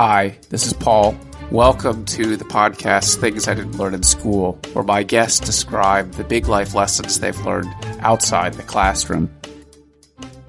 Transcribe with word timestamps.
Hi, 0.00 0.38
this 0.48 0.64
is 0.64 0.74
Paul. 0.74 1.18
Welcome 1.50 2.04
to 2.04 2.36
the 2.36 2.44
podcast 2.44 3.16
Things 3.16 3.48
I 3.48 3.54
Didn't 3.54 3.78
Learn 3.78 3.94
in 3.94 4.04
School, 4.04 4.56
where 4.72 4.84
my 4.84 5.02
guests 5.02 5.40
describe 5.40 6.12
the 6.12 6.22
big 6.22 6.46
life 6.46 6.72
lessons 6.72 7.18
they've 7.18 7.36
learned 7.40 7.74
outside 7.98 8.54
the 8.54 8.62
classroom. 8.62 9.28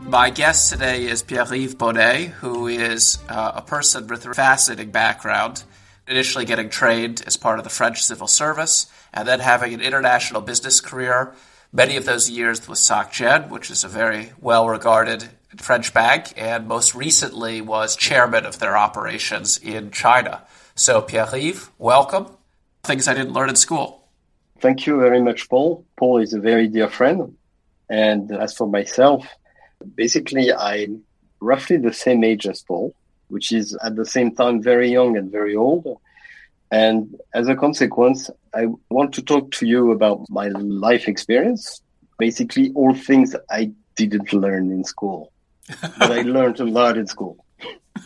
My 0.01 0.29
guest 0.29 0.71
today 0.71 1.05
is 1.05 1.23
Pierre-Yves 1.23 1.73
Bonnet, 1.73 2.27
who 2.27 2.67
is 2.67 3.17
uh, 3.27 3.53
a 3.55 3.63
person 3.63 4.05
with 4.05 4.23
a 4.27 4.35
fascinating 4.35 4.91
background, 4.91 5.63
initially 6.07 6.45
getting 6.45 6.69
trained 6.69 7.23
as 7.25 7.35
part 7.35 7.57
of 7.57 7.63
the 7.63 7.71
French 7.71 8.03
civil 8.03 8.27
service, 8.27 8.85
and 9.15 9.27
then 9.27 9.39
having 9.39 9.73
an 9.73 9.81
international 9.81 10.41
business 10.41 10.79
career, 10.79 11.33
many 11.73 11.97
of 11.97 12.05
those 12.05 12.29
years 12.29 12.67
with 12.67 12.77
SocGen, 12.77 13.49
which 13.49 13.71
is 13.71 13.83
a 13.83 13.87
very 13.87 14.31
well 14.39 14.69
regarded 14.69 15.27
French 15.61 15.93
bank, 15.93 16.33
and 16.37 16.67
most 16.67 16.95
recently 16.95 17.61
was 17.61 17.95
chairman 17.95 18.45
of 18.45 18.59
their 18.59 18.77
operations 18.77 19.57
in 19.57 19.91
China. 19.91 20.43
So, 20.75 21.01
Pierre 21.01 21.27
Yves, 21.33 21.69
welcome. 21.77 22.27
Things 22.83 23.07
I 23.07 23.13
didn't 23.13 23.33
learn 23.33 23.49
in 23.49 23.55
school. 23.55 24.07
Thank 24.61 24.87
you 24.87 24.99
very 24.99 25.21
much, 25.21 25.49
Paul. 25.49 25.85
Paul 25.97 26.19
is 26.19 26.33
a 26.33 26.39
very 26.39 26.67
dear 26.67 26.89
friend. 26.89 27.37
And 27.89 28.31
as 28.31 28.55
for 28.55 28.67
myself, 28.67 29.27
basically, 29.95 30.53
I'm 30.53 31.03
roughly 31.39 31.77
the 31.77 31.93
same 31.93 32.23
age 32.23 32.47
as 32.47 32.61
Paul, 32.61 32.93
which 33.27 33.51
is 33.51 33.77
at 33.83 33.95
the 33.95 34.05
same 34.05 34.35
time 34.35 34.61
very 34.61 34.89
young 34.91 35.17
and 35.17 35.31
very 35.31 35.55
old. 35.55 35.99
And 36.71 37.19
as 37.33 37.47
a 37.47 37.55
consequence, 37.55 38.29
I 38.53 38.67
want 38.89 39.13
to 39.15 39.21
talk 39.21 39.51
to 39.53 39.65
you 39.65 39.91
about 39.91 40.29
my 40.29 40.49
life 40.49 41.07
experience, 41.07 41.81
basically 42.17 42.71
all 42.75 42.93
things 42.93 43.35
I 43.49 43.71
didn't 43.95 44.33
learn 44.33 44.71
in 44.71 44.83
school, 44.83 45.31
but 45.97 46.11
I 46.11 46.21
learned 46.21 46.59
a 46.59 46.65
lot 46.65 46.97
in 46.97 47.07
school. 47.07 47.45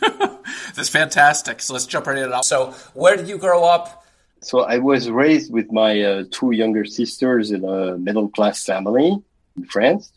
That's 0.74 0.88
fantastic. 0.88 1.60
So 1.60 1.72
let's 1.74 1.86
jump 1.86 2.06
right 2.06 2.18
in. 2.18 2.32
So, 2.42 2.72
where 2.94 3.16
did 3.16 3.28
you 3.28 3.38
grow 3.38 3.64
up? 3.64 4.04
So, 4.40 4.60
I 4.60 4.78
was 4.78 5.10
raised 5.10 5.52
with 5.52 5.72
my 5.72 6.02
uh, 6.02 6.24
two 6.30 6.50
younger 6.50 6.84
sisters 6.84 7.50
in 7.50 7.64
a 7.64 7.96
middle 7.96 8.28
class 8.28 8.64
family 8.64 9.16
in 9.56 9.64
France. 9.64 10.12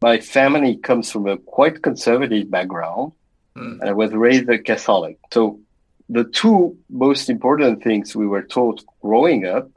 My 0.00 0.20
family 0.20 0.76
comes 0.76 1.10
from 1.10 1.26
a 1.26 1.36
quite 1.36 1.82
conservative 1.82 2.50
background, 2.50 3.12
mm. 3.56 3.80
and 3.80 3.88
I 3.88 3.92
was 3.92 4.12
raised 4.12 4.48
a 4.48 4.58
Catholic. 4.58 5.18
So, 5.32 5.60
the 6.08 6.24
two 6.24 6.76
most 6.88 7.28
important 7.28 7.82
things 7.82 8.16
we 8.16 8.26
were 8.26 8.42
taught 8.42 8.82
growing 9.00 9.46
up 9.46 9.70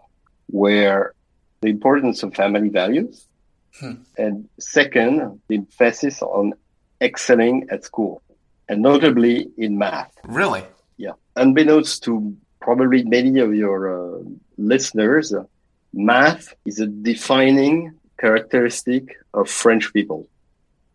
were 0.50 1.14
the 1.62 1.70
importance 1.70 2.24
of 2.24 2.34
family 2.36 2.70
values, 2.70 3.28
hmm. 3.80 3.94
and 4.18 4.50
second, 4.60 5.42
the 5.48 5.56
emphasis 5.56 6.22
on 6.22 6.54
excelling 7.02 7.68
at 7.70 7.84
school 7.84 8.22
and 8.70 8.82
notably 8.82 9.50
in 9.58 9.78
math. 9.78 10.12
Really? 10.26 10.64
Yeah. 10.98 11.14
Unbeknownst 11.36 12.04
to 12.04 12.36
probably 12.62 13.04
many 13.04 13.40
of 13.40 13.54
your 13.54 14.18
uh, 14.18 14.24
listeners, 14.58 15.34
math 15.94 16.54
is 16.66 16.80
a 16.80 16.88
defining 16.88 17.94
characteristic 18.20 19.18
of 19.34 19.50
French 19.50 19.94
people. 19.94 20.28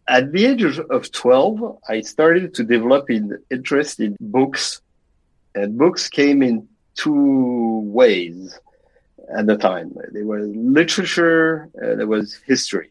At 0.08 0.32
the 0.32 0.46
age 0.46 0.62
of 0.78 1.12
12, 1.12 1.78
I 1.88 2.00
started 2.00 2.54
to 2.54 2.64
develop 2.64 3.10
an 3.10 3.38
interest 3.50 4.00
in 4.00 4.16
books, 4.19 4.80
and 5.54 5.76
books 5.76 6.08
came 6.08 6.42
in 6.42 6.66
two 6.94 7.82
ways 7.84 8.58
at 9.36 9.46
the 9.46 9.58
time. 9.58 9.94
There 10.12 10.24
was 10.24 10.48
literature, 10.54 11.69
uh, 11.76 11.96
there 11.96 12.06
was 12.06 12.41
history. 12.46 12.91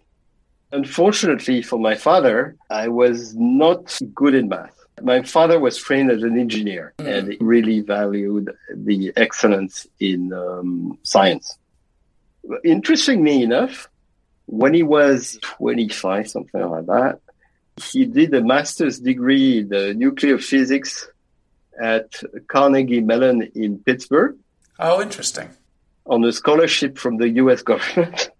Unfortunately 0.72 1.62
for 1.62 1.80
my 1.80 1.96
father, 1.96 2.56
I 2.70 2.90
was 2.90 3.36
not 3.36 3.98
good 4.14 4.36
in 4.36 4.50
math. 4.50 4.74
My 5.02 5.22
father 5.22 5.60
was 5.60 5.78
trained 5.78 6.12
as 6.12 6.24
an 6.24 6.38
engineer 6.38 6.94
mm. 6.98 7.08
and 7.08 7.32
he 7.32 7.38
really 7.40 7.82
valued 7.82 8.52
the 8.74 9.14
excellence 9.16 9.88
in 10.00 10.34
um, 10.34 10.98
science. 11.04 11.58
Interestingly 12.64 13.44
enough, 13.44 13.88
when 14.46 14.74
he 14.74 14.84
was 14.84 15.38
25, 15.42 16.30
something 16.30 16.62
like 16.62 16.86
that, 16.88 17.20
he 17.82 18.06
did 18.06 18.34
a 18.34 18.42
master's 18.42 19.00
degree 19.00 19.60
in 19.60 20.00
nuclear 20.00 20.38
physics 20.38 21.08
at 21.80 22.22
Carnegie 22.48 23.02
Mellon 23.02 23.44
in 23.54 23.80
Pittsburgh. 23.80 24.36
Oh, 24.80 25.02
interesting. 25.02 25.50
On 26.06 26.24
a 26.24 26.32
scholarship 26.32 26.98
from 26.98 27.18
the 27.18 27.30
US 27.30 27.62
government. 27.62 28.32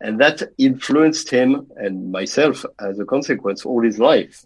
and 0.00 0.20
that 0.20 0.42
influenced 0.58 1.30
him 1.30 1.66
and 1.76 2.12
myself 2.12 2.64
as 2.78 2.98
a 2.98 3.04
consequence 3.04 3.64
all 3.64 3.82
his 3.82 3.98
life. 3.98 4.44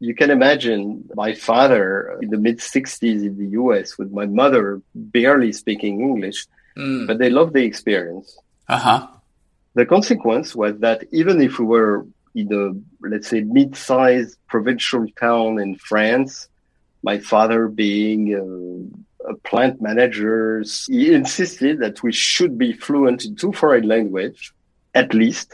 You 0.00 0.14
can 0.14 0.30
imagine 0.30 1.08
my 1.14 1.34
father 1.34 2.18
in 2.22 2.30
the 2.30 2.36
mid 2.38 2.58
60s 2.58 3.02
in 3.02 3.36
the 3.36 3.50
US 3.60 3.98
with 3.98 4.12
my 4.12 4.26
mother 4.26 4.80
barely 4.94 5.52
speaking 5.52 6.00
English, 6.00 6.46
mm. 6.76 7.06
but 7.06 7.18
they 7.18 7.30
loved 7.30 7.54
the 7.54 7.64
experience. 7.64 8.38
Uh 8.68 8.78
huh. 8.78 9.06
The 9.74 9.86
consequence 9.86 10.54
was 10.54 10.78
that 10.80 11.04
even 11.12 11.40
if 11.40 11.58
we 11.58 11.64
were 11.64 12.06
in 12.34 12.52
a, 12.52 13.06
let's 13.06 13.28
say, 13.28 13.40
mid 13.40 13.76
sized 13.76 14.36
provincial 14.46 15.06
town 15.18 15.58
in 15.58 15.76
France, 15.76 16.48
my 17.02 17.18
father 17.18 17.68
being 17.68 18.34
a, 18.34 19.30
a 19.32 19.34
plant 19.38 19.80
manager, 19.80 20.62
he 20.86 21.12
insisted 21.12 21.80
that 21.80 22.02
we 22.02 22.12
should 22.12 22.56
be 22.56 22.72
fluent 22.72 23.24
in 23.24 23.34
two 23.34 23.52
foreign 23.52 23.88
languages 23.88 24.52
at 24.98 25.14
least. 25.14 25.48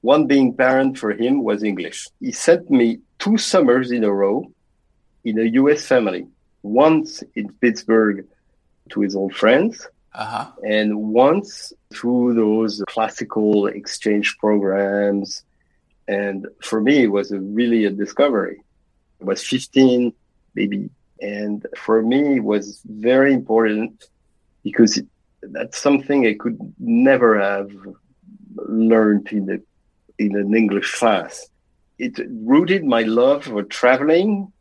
One 0.00 0.26
being 0.26 0.54
parent 0.54 0.98
for 0.98 1.10
him 1.12 1.34
was 1.42 1.62
English. 1.62 1.98
He 2.20 2.32
sent 2.32 2.70
me 2.70 2.98
two 3.18 3.36
summers 3.38 3.90
in 3.90 4.02
a 4.04 4.12
row 4.12 4.36
in 5.24 5.38
a 5.38 5.48
US 5.60 5.80
family, 5.92 6.26
once 6.62 7.22
in 7.34 7.46
Pittsburgh 7.60 8.18
to 8.90 9.00
his 9.00 9.14
old 9.16 9.34
friends, 9.34 9.88
uh-huh. 10.14 10.46
and 10.62 10.88
once 11.24 11.72
through 11.92 12.34
those 12.34 12.72
classical 12.88 13.66
exchange 13.66 14.28
programs. 14.38 15.42
And 16.06 16.46
for 16.62 16.80
me, 16.80 16.96
it 17.06 17.12
was 17.18 17.32
a, 17.32 17.40
really 17.40 17.84
a 17.84 17.90
discovery. 17.90 18.58
I 19.20 19.24
was 19.24 19.42
15, 19.42 20.12
maybe. 20.54 20.90
And 21.20 21.66
for 21.76 22.02
me, 22.02 22.36
it 22.36 22.44
was 22.44 22.80
very 22.84 23.32
important 23.32 24.08
because 24.62 24.92
that's 25.42 25.78
something 25.78 26.26
I 26.26 26.34
could 26.34 26.58
never 26.78 27.40
have 27.40 27.70
learned 28.68 29.28
in 29.28 29.46
the 29.46 29.62
in 30.18 30.36
an 30.36 30.54
English 30.54 30.94
class. 30.94 31.48
It 31.98 32.18
rooted 32.28 32.84
my 32.84 33.02
love 33.02 33.44
for 33.44 33.62
traveling 33.62 34.52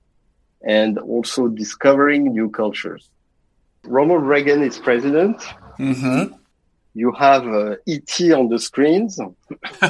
and 0.65 0.97
also 0.97 1.47
discovering 1.47 2.33
new 2.33 2.49
cultures. 2.49 3.09
Ronald 3.83 4.23
Reagan 4.23 4.63
is 4.63 4.79
president. 4.79 5.41
Mm-hmm. 5.79 6.33
You 6.93 7.11
have 7.11 7.45
uh, 7.47 7.75
ET 7.87 8.19
on 8.31 8.49
the 8.49 8.57
screens. 8.57 9.19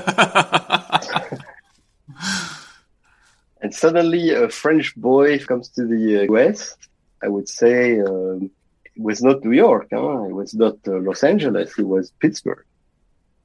and 3.61 3.73
suddenly 3.73 4.31
a 4.31 4.49
French 4.49 4.95
boy 4.95 5.39
comes 5.39 5.69
to 5.69 5.85
the 5.85 6.27
US. 6.29 6.75
I 7.23 7.27
would 7.27 7.47
say 7.47 7.99
um, 7.99 8.49
it 8.83 9.01
was 9.01 9.21
not 9.21 9.43
New 9.43 9.53
York, 9.53 9.87
huh? 9.93 10.25
it 10.25 10.33
was 10.33 10.53
not 10.53 10.75
uh, 10.87 10.97
Los 10.99 11.23
Angeles, 11.23 11.77
it 11.77 11.87
was 11.87 12.11
Pittsburgh 12.19 12.65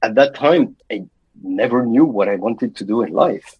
at 0.01 0.15
that 0.15 0.35
time, 0.35 0.75
I 0.91 1.05
never 1.41 1.85
knew 1.85 2.05
what 2.05 2.29
I 2.29 2.35
wanted 2.35 2.75
to 2.77 2.85
do 2.85 3.01
in 3.01 3.11
life. 3.13 3.55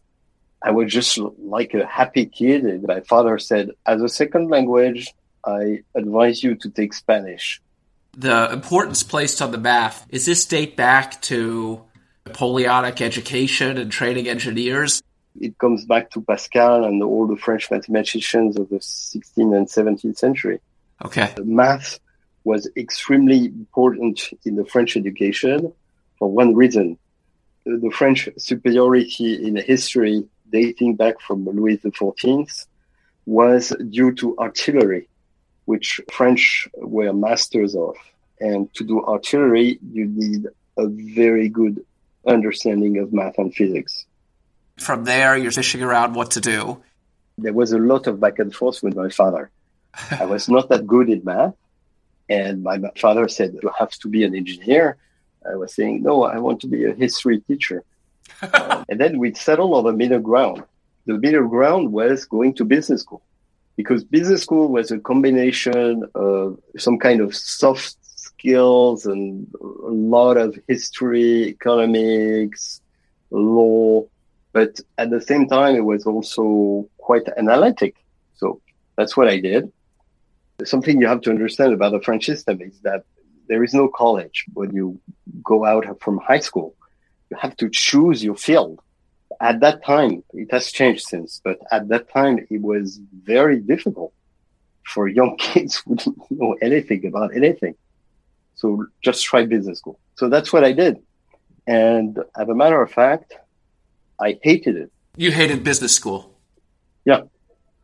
I 0.62 0.72
was 0.72 0.92
just 0.92 1.18
like 1.18 1.74
a 1.74 1.86
happy 1.86 2.26
kid. 2.26 2.84
My 2.84 3.02
father 3.02 3.40
said, 3.40 3.72
as 3.86 4.02
a 4.02 4.10
second 4.10 4.50
language, 4.50 5.12
I 5.46 5.84
advise 5.96 6.44
you 6.44 6.56
to 6.56 6.70
take 6.70 6.94
Spanish. 6.94 7.62
The 8.16 8.52
importance 8.52 9.04
placed 9.04 9.42
on 9.42 9.52
the 9.52 9.58
math, 9.58 10.06
is 10.10 10.26
this 10.26 10.46
date 10.46 10.76
back 10.76 11.22
to 11.24 11.84
Napoleonic 12.28 13.02
education 13.02 13.78
and 13.78 13.92
training 13.92 14.28
engineers? 14.28 15.02
It 15.40 15.58
comes 15.58 15.86
back 15.86 16.12
to 16.12 16.22
Pascal 16.22 16.84
and 16.84 17.02
all 17.02 17.26
the 17.26 17.38
French 17.38 17.72
mathematicians 17.72 18.58
of 18.58 18.70
the 18.70 18.78
16th 18.78 19.58
and 19.58 19.68
17th 19.68 20.18
century. 20.18 20.60
Okay. 21.04 21.32
The 21.36 21.46
math 21.46 22.00
was 22.44 22.70
extremely 22.76 23.46
important 23.46 24.30
in 24.46 24.56
the 24.56 24.66
French 24.66 24.98
education 24.98 25.74
for 26.22 26.30
one 26.30 26.54
reason. 26.54 27.00
The 27.66 27.92
French 27.98 28.30
superiority 28.38 29.44
in 29.48 29.56
history 29.56 30.24
dating 30.52 30.96
back 30.96 31.20
from 31.20 31.46
Louis 31.46 31.78
XIV 31.78 32.68
was 33.26 33.74
due 33.90 34.14
to 34.20 34.38
artillery, 34.38 35.10
which 35.66 36.00
French 36.12 36.68
were 36.78 37.12
masters 37.12 37.76
of. 37.76 37.96
And 38.40 38.72
to 38.76 38.84
do 38.84 39.04
artillery, 39.04 39.80
you 39.92 40.06
need 40.06 40.46
a 40.78 40.86
very 40.88 41.50
good 41.50 41.84
understanding 42.28 43.00
of 43.00 43.12
math 43.12 43.40
and 43.40 43.52
physics. 43.52 44.06
From 44.78 45.06
there, 45.06 45.36
you're 45.36 45.52
fishing 45.52 45.82
around 45.82 46.14
what 46.14 46.30
to 46.32 46.42
do. 46.42 46.84
There 47.40 47.54
was 47.54 47.72
a 47.72 47.80
lot 47.80 48.06
of 48.06 48.20
back 48.20 48.38
and 48.38 48.54
forth 48.54 48.84
with 48.84 48.96
my 48.96 49.10
father. 49.10 49.50
I 50.12 50.26
was 50.26 50.48
not 50.48 50.70
that 50.70 50.86
good 50.86 51.10
in 51.10 51.24
math. 51.24 51.56
And 52.30 52.62
my 52.62 52.78
father 52.96 53.28
said, 53.28 53.58
You 53.64 53.72
have 53.80 53.94
to 54.02 54.08
be 54.08 54.24
an 54.24 54.36
engineer. 54.36 54.98
I 55.50 55.56
was 55.56 55.74
saying, 55.74 56.04
no, 56.04 56.24
I 56.24 56.38
want 56.38 56.62
to 56.62 56.68
be 56.68 56.86
a 56.86 56.94
history 56.94 57.40
teacher. 57.42 57.84
uh, 58.42 58.84
and 58.90 59.00
then 59.00 59.20
we 59.20 59.34
settled 59.34 59.74
on 59.74 59.84
the 59.86 59.94
middle 59.94 60.20
ground. 60.20 60.64
The 61.06 61.18
middle 61.18 61.48
ground 61.48 61.92
was 61.92 62.26
going 62.26 62.54
to 62.56 62.66
business 62.66 63.02
school. 63.02 63.24
because 63.76 64.04
business 64.04 64.44
school 64.44 64.68
was 64.68 64.92
a 64.92 65.00
combination 65.00 66.04
of 66.14 66.60
some 66.78 67.00
kind 67.00 67.22
of 67.22 67.36
soft 67.36 67.98
skills 68.04 69.06
and 69.06 69.48
a 69.62 69.94
lot 70.18 70.38
of 70.38 70.58
history, 70.68 71.48
economics, 71.48 72.82
law, 73.32 74.06
but 74.54 74.80
at 74.98 75.10
the 75.10 75.22
same 75.22 75.48
time, 75.48 75.76
it 75.76 75.86
was 75.86 76.06
also 76.06 76.88
quite 76.98 77.24
analytic. 77.38 77.96
So 78.36 78.62
that's 78.98 79.16
what 79.16 79.28
I 79.28 79.40
did. 79.40 79.72
Something 80.64 81.00
you 81.00 81.08
have 81.08 81.22
to 81.22 81.30
understand 81.30 81.74
about 81.74 81.94
the 81.94 82.02
French 82.02 82.26
system 82.26 82.62
is 82.62 82.80
that 82.82 83.04
there 83.52 83.66
is 83.66 83.74
no 83.74 83.90
college 83.90 84.46
when 84.54 84.74
you 84.74 84.98
go 85.44 85.66
out 85.66 85.84
from 86.02 86.18
high 86.20 86.40
school. 86.40 86.74
You 87.30 87.36
have 87.36 87.58
to 87.58 87.70
choose 87.70 88.24
your 88.24 88.38
field. 88.48 88.80
At 89.42 89.60
that 89.60 89.84
time, 89.84 90.24
it 90.32 90.50
has 90.52 90.72
changed 90.72 91.04
since, 91.04 91.42
but 91.44 91.58
at 91.70 91.90
that 91.90 92.10
time, 92.10 92.36
it 92.50 92.62
was 92.62 93.02
very 93.36 93.60
difficult 93.60 94.14
for 94.92 95.10
young 95.10 95.36
kids 95.48 95.84
who 95.84 95.96
didn't 95.96 96.32
know 96.32 96.56
anything 96.62 97.06
about 97.06 97.36
anything. 97.36 97.76
So 98.56 98.86
just 99.04 99.26
try 99.26 99.46
business 99.46 99.80
school. 99.80 100.00
So 100.16 100.30
that's 100.30 100.54
what 100.54 100.64
I 100.64 100.72
did. 100.72 100.96
And 101.68 102.18
as 102.42 102.48
a 102.48 102.56
matter 102.56 102.82
of 102.82 102.90
fact, 102.90 103.34
I 104.18 104.40
hated 104.42 104.78
it. 104.78 104.92
You 105.18 105.32
hated 105.32 105.66
business 105.66 105.94
school? 105.94 106.40
Yeah. 107.04 107.24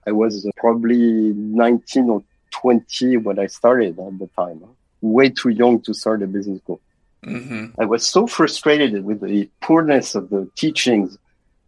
I 0.05 0.13
was 0.13 0.49
probably 0.55 1.33
19 1.35 2.09
or 2.09 2.23
20 2.51 3.17
when 3.17 3.37
I 3.37 3.47
started 3.47 3.99
at 3.99 4.17
the 4.17 4.29
time. 4.37 4.63
Way 5.01 5.29
too 5.29 5.49
young 5.49 5.81
to 5.81 5.93
start 5.93 6.23
a 6.23 6.27
business 6.27 6.59
school. 6.59 6.81
Mm-hmm. 7.25 7.79
I 7.81 7.85
was 7.85 8.05
so 8.07 8.27
frustrated 8.27 9.03
with 9.03 9.21
the 9.21 9.49
poorness 9.61 10.15
of 10.15 10.29
the 10.29 10.49
teachings 10.55 11.17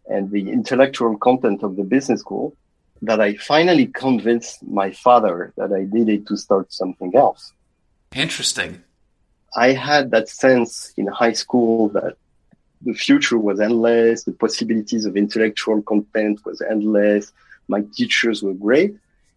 and 0.08 0.30
the 0.30 0.50
intellectual 0.50 1.16
content 1.18 1.62
of 1.62 1.76
the 1.76 1.84
business 1.84 2.20
school 2.20 2.54
that 3.02 3.20
I 3.20 3.34
finally 3.36 3.86
convinced 3.86 4.62
my 4.62 4.90
father 4.90 5.52
that 5.56 5.72
I 5.72 5.86
needed 5.90 6.26
to 6.28 6.36
start 6.36 6.72
something 6.72 7.14
else. 7.16 7.52
Interesting. 8.14 8.82
I 9.56 9.72
had 9.72 10.10
that 10.10 10.28
sense 10.28 10.92
in 10.96 11.06
high 11.06 11.32
school 11.32 11.88
that 11.90 12.16
the 12.82 12.92
future 12.94 13.38
was 13.38 13.60
endless, 13.60 14.24
the 14.24 14.32
possibilities 14.32 15.04
of 15.04 15.16
intellectual 15.16 15.82
content 15.82 16.44
was 16.44 16.60
endless, 16.60 17.32
my 17.68 17.82
teachers 17.94 18.42
were 18.42 18.54
great, 18.54 18.96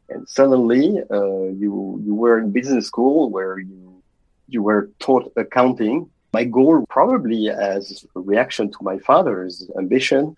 and 0.10 0.28
suddenly 0.28 1.00
uh, 1.12 1.44
you 1.62 2.02
you 2.06 2.14
were 2.14 2.40
in 2.40 2.52
business 2.52 2.88
school 2.88 3.30
where 3.30 3.60
you 3.60 4.02
you 4.48 4.62
were 4.62 4.90
taught 5.00 5.32
accounting. 5.36 6.10
My 6.34 6.46
goal, 6.46 6.86
probably 6.90 7.50
as 7.50 8.06
a 8.16 8.20
reaction 8.20 8.72
to 8.72 8.78
my 8.82 8.98
father's 9.00 9.70
ambition, 9.78 10.36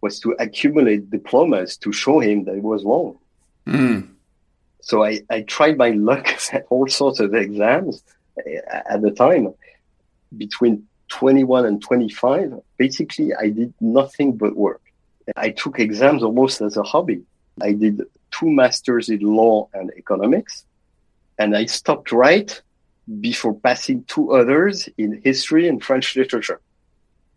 was 0.00 0.18
to 0.20 0.34
accumulate 0.38 1.10
diplomas 1.10 1.76
to 1.78 1.92
show 1.92 2.18
him 2.18 2.44
that 2.44 2.54
it 2.54 2.62
was 2.62 2.82
wrong. 2.84 3.18
Mm. 3.66 4.08
So 4.80 5.04
I, 5.04 5.20
I 5.30 5.42
tried 5.42 5.76
my 5.78 5.90
luck 5.90 6.26
at 6.52 6.66
all 6.70 6.88
sorts 6.88 7.20
of 7.20 7.34
exams 7.34 8.02
at 8.90 9.00
the 9.02 9.10
time 9.10 9.54
between 10.36 10.86
21 11.08 11.66
and 11.66 11.82
25 11.82 12.54
basically 12.76 13.32
i 13.34 13.48
did 13.48 13.72
nothing 13.80 14.36
but 14.36 14.56
work 14.56 14.80
i 15.36 15.50
took 15.50 15.78
exams 15.78 16.22
almost 16.22 16.60
as 16.60 16.76
a 16.76 16.82
hobby 16.82 17.22
i 17.60 17.72
did 17.72 18.02
two 18.38 18.50
masters 18.50 19.08
in 19.08 19.20
law 19.20 19.68
and 19.74 19.90
economics 19.96 20.64
and 21.38 21.56
i 21.56 21.64
stopped 21.64 22.10
right 22.12 22.62
before 23.20 23.54
passing 23.54 24.04
two 24.04 24.32
others 24.32 24.88
in 24.96 25.20
history 25.22 25.68
and 25.68 25.82
french 25.84 26.16
literature. 26.16 26.60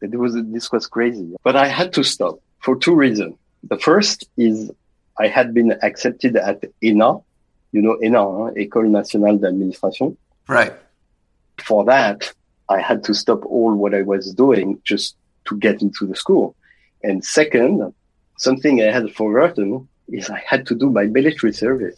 It 0.01 0.15
was 0.15 0.35
this 0.35 0.71
was 0.71 0.87
crazy. 0.87 1.35
But 1.43 1.55
i 1.55 1.67
had 1.67 1.93
to 1.93 2.03
stop 2.03 2.39
for 2.59 2.75
two 2.75 2.95
reasons. 2.95 3.35
The 3.63 3.79
first 3.79 4.27
is 4.37 4.71
i 5.19 5.27
had 5.27 5.53
been 5.53 5.73
accepted 5.81 6.35
at 6.37 6.63
ENA 6.81 7.19
you 7.71 7.81
know 7.81 7.97
ENA 8.01 8.23
hein? 8.37 8.53
école 8.55 8.89
nationale 8.89 9.37
d'administration. 9.37 10.17
Right. 10.47 10.73
For 11.59 11.83
that, 11.85 12.33
I 12.69 12.79
had 12.79 13.03
to 13.05 13.13
stop 13.13 13.45
all 13.45 13.73
what 13.75 13.93
I 13.93 14.03
was 14.03 14.33
doing 14.33 14.79
just 14.83 15.15
to 15.45 15.57
get 15.57 15.81
into 15.81 16.05
the 16.05 16.15
school. 16.15 16.55
And 17.03 17.25
second, 17.25 17.93
something 18.37 18.81
I 18.81 18.91
had 18.91 19.11
forgotten 19.13 19.87
is 20.09 20.29
I 20.29 20.41
had 20.45 20.65
to 20.67 20.75
do 20.75 20.89
my 20.89 21.05
military 21.05 21.53
service. 21.53 21.95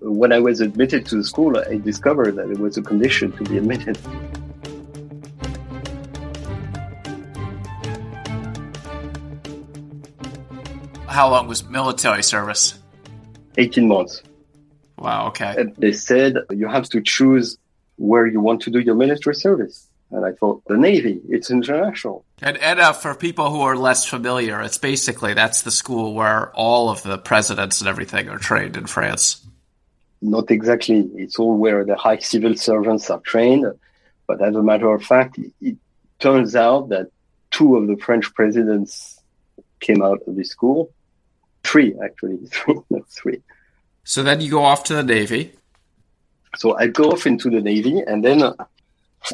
When 0.00 0.32
I 0.32 0.38
was 0.38 0.60
admitted 0.60 1.06
to 1.06 1.16
the 1.16 1.24
school, 1.24 1.56
I 1.56 1.78
discovered 1.78 2.36
that 2.36 2.50
it 2.50 2.58
was 2.58 2.76
a 2.76 2.82
condition 2.82 3.32
to 3.32 3.44
be 3.44 3.56
admitted. 3.56 3.96
How 11.08 11.30
long 11.30 11.46
was 11.46 11.64
military 11.64 12.22
service? 12.22 12.78
18 13.56 13.88
months. 13.88 14.22
Wow, 14.98 15.28
okay. 15.28 15.54
And 15.56 15.74
they 15.76 15.92
said 15.92 16.36
you 16.50 16.68
have 16.68 16.88
to 16.90 17.00
choose 17.00 17.56
where 17.96 18.26
you 18.26 18.40
want 18.40 18.62
to 18.62 18.70
do 18.70 18.80
your 18.80 18.96
military 18.96 19.36
service. 19.36 19.88
And 20.14 20.24
I 20.24 20.30
thought, 20.30 20.62
the 20.66 20.76
Navy, 20.76 21.20
it's 21.28 21.50
international. 21.50 22.24
And, 22.40 22.56
uh, 22.62 22.92
for 22.92 23.16
people 23.16 23.50
who 23.50 23.62
are 23.62 23.76
less 23.76 24.06
familiar, 24.06 24.60
it's 24.60 24.78
basically 24.78 25.34
that's 25.34 25.62
the 25.62 25.72
school 25.72 26.14
where 26.14 26.52
all 26.54 26.88
of 26.88 27.02
the 27.02 27.18
presidents 27.18 27.80
and 27.80 27.88
everything 27.88 28.28
are 28.28 28.38
trained 28.38 28.76
in 28.76 28.86
France. 28.86 29.44
Not 30.22 30.52
exactly. 30.52 31.00
It's 31.16 31.36
all 31.40 31.56
where 31.56 31.84
the 31.84 31.96
high 31.96 32.18
civil 32.18 32.56
servants 32.56 33.10
are 33.10 33.18
trained. 33.20 33.66
But 34.28 34.40
as 34.40 34.54
a 34.54 34.62
matter 34.62 34.94
of 34.94 35.02
fact, 35.02 35.36
it, 35.36 35.52
it 35.60 35.76
turns 36.20 36.54
out 36.54 36.90
that 36.90 37.08
two 37.50 37.76
of 37.76 37.88
the 37.88 37.96
French 37.96 38.32
presidents 38.34 39.20
came 39.80 40.00
out 40.00 40.20
of 40.28 40.36
this 40.36 40.50
school. 40.50 40.92
Three, 41.64 41.92
actually. 42.02 42.36
Three, 42.52 42.78
not 42.88 43.08
three. 43.08 43.42
So 44.04 44.22
then 44.22 44.40
you 44.40 44.50
go 44.50 44.62
off 44.62 44.84
to 44.84 44.94
the 44.94 45.02
Navy. 45.02 45.52
So 46.56 46.76
I 46.76 46.86
go 46.86 47.10
off 47.10 47.26
into 47.26 47.50
the 47.50 47.60
Navy, 47.60 47.98
and 48.00 48.24
then 48.24 48.42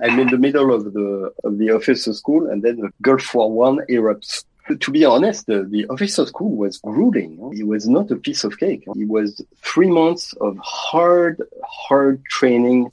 I'm 0.03 0.19
in 0.19 0.29
the 0.29 0.39
middle 0.39 0.73
of 0.73 0.93
the 0.93 1.33
of 1.45 1.59
the 1.59 1.71
officer 1.71 2.13
school, 2.13 2.49
and 2.49 2.63
then 2.63 2.77
the 2.77 2.91
Gulf 3.03 3.35
War 3.35 3.51
One 3.51 3.79
erupts. 3.89 4.45
To 4.79 4.91
be 4.93 5.05
honest, 5.05 5.47
the, 5.47 5.65
the 5.65 5.87
officer 5.89 6.25
school 6.27 6.55
was 6.55 6.79
grueling. 6.79 7.53
It 7.59 7.67
was 7.67 7.89
not 7.89 8.11
a 8.13 8.17
piece 8.17 8.45
of 8.45 8.57
cake. 8.59 8.85
It 8.87 9.09
was 9.09 9.43
three 9.63 9.91
months 9.91 10.33
of 10.35 10.57
hard, 10.63 11.43
hard 11.65 12.25
training, 12.27 12.93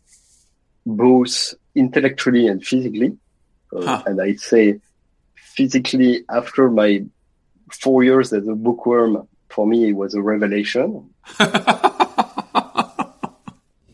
both 0.87 1.53
intellectually 1.75 2.47
and 2.47 2.65
physically. 2.65 3.15
Uh, 3.75 3.85
huh. 3.85 4.03
and 4.07 4.19
I'd 4.19 4.39
say 4.39 4.79
physically, 5.35 6.23
after 6.29 6.69
my 6.69 7.03
four 7.71 8.03
years 8.03 8.33
as 8.33 8.47
a 8.47 8.55
bookworm, 8.55 9.27
for 9.49 9.67
me, 9.67 9.89
it 9.89 9.93
was 9.93 10.15
a 10.15 10.21
revelation. 10.21 11.09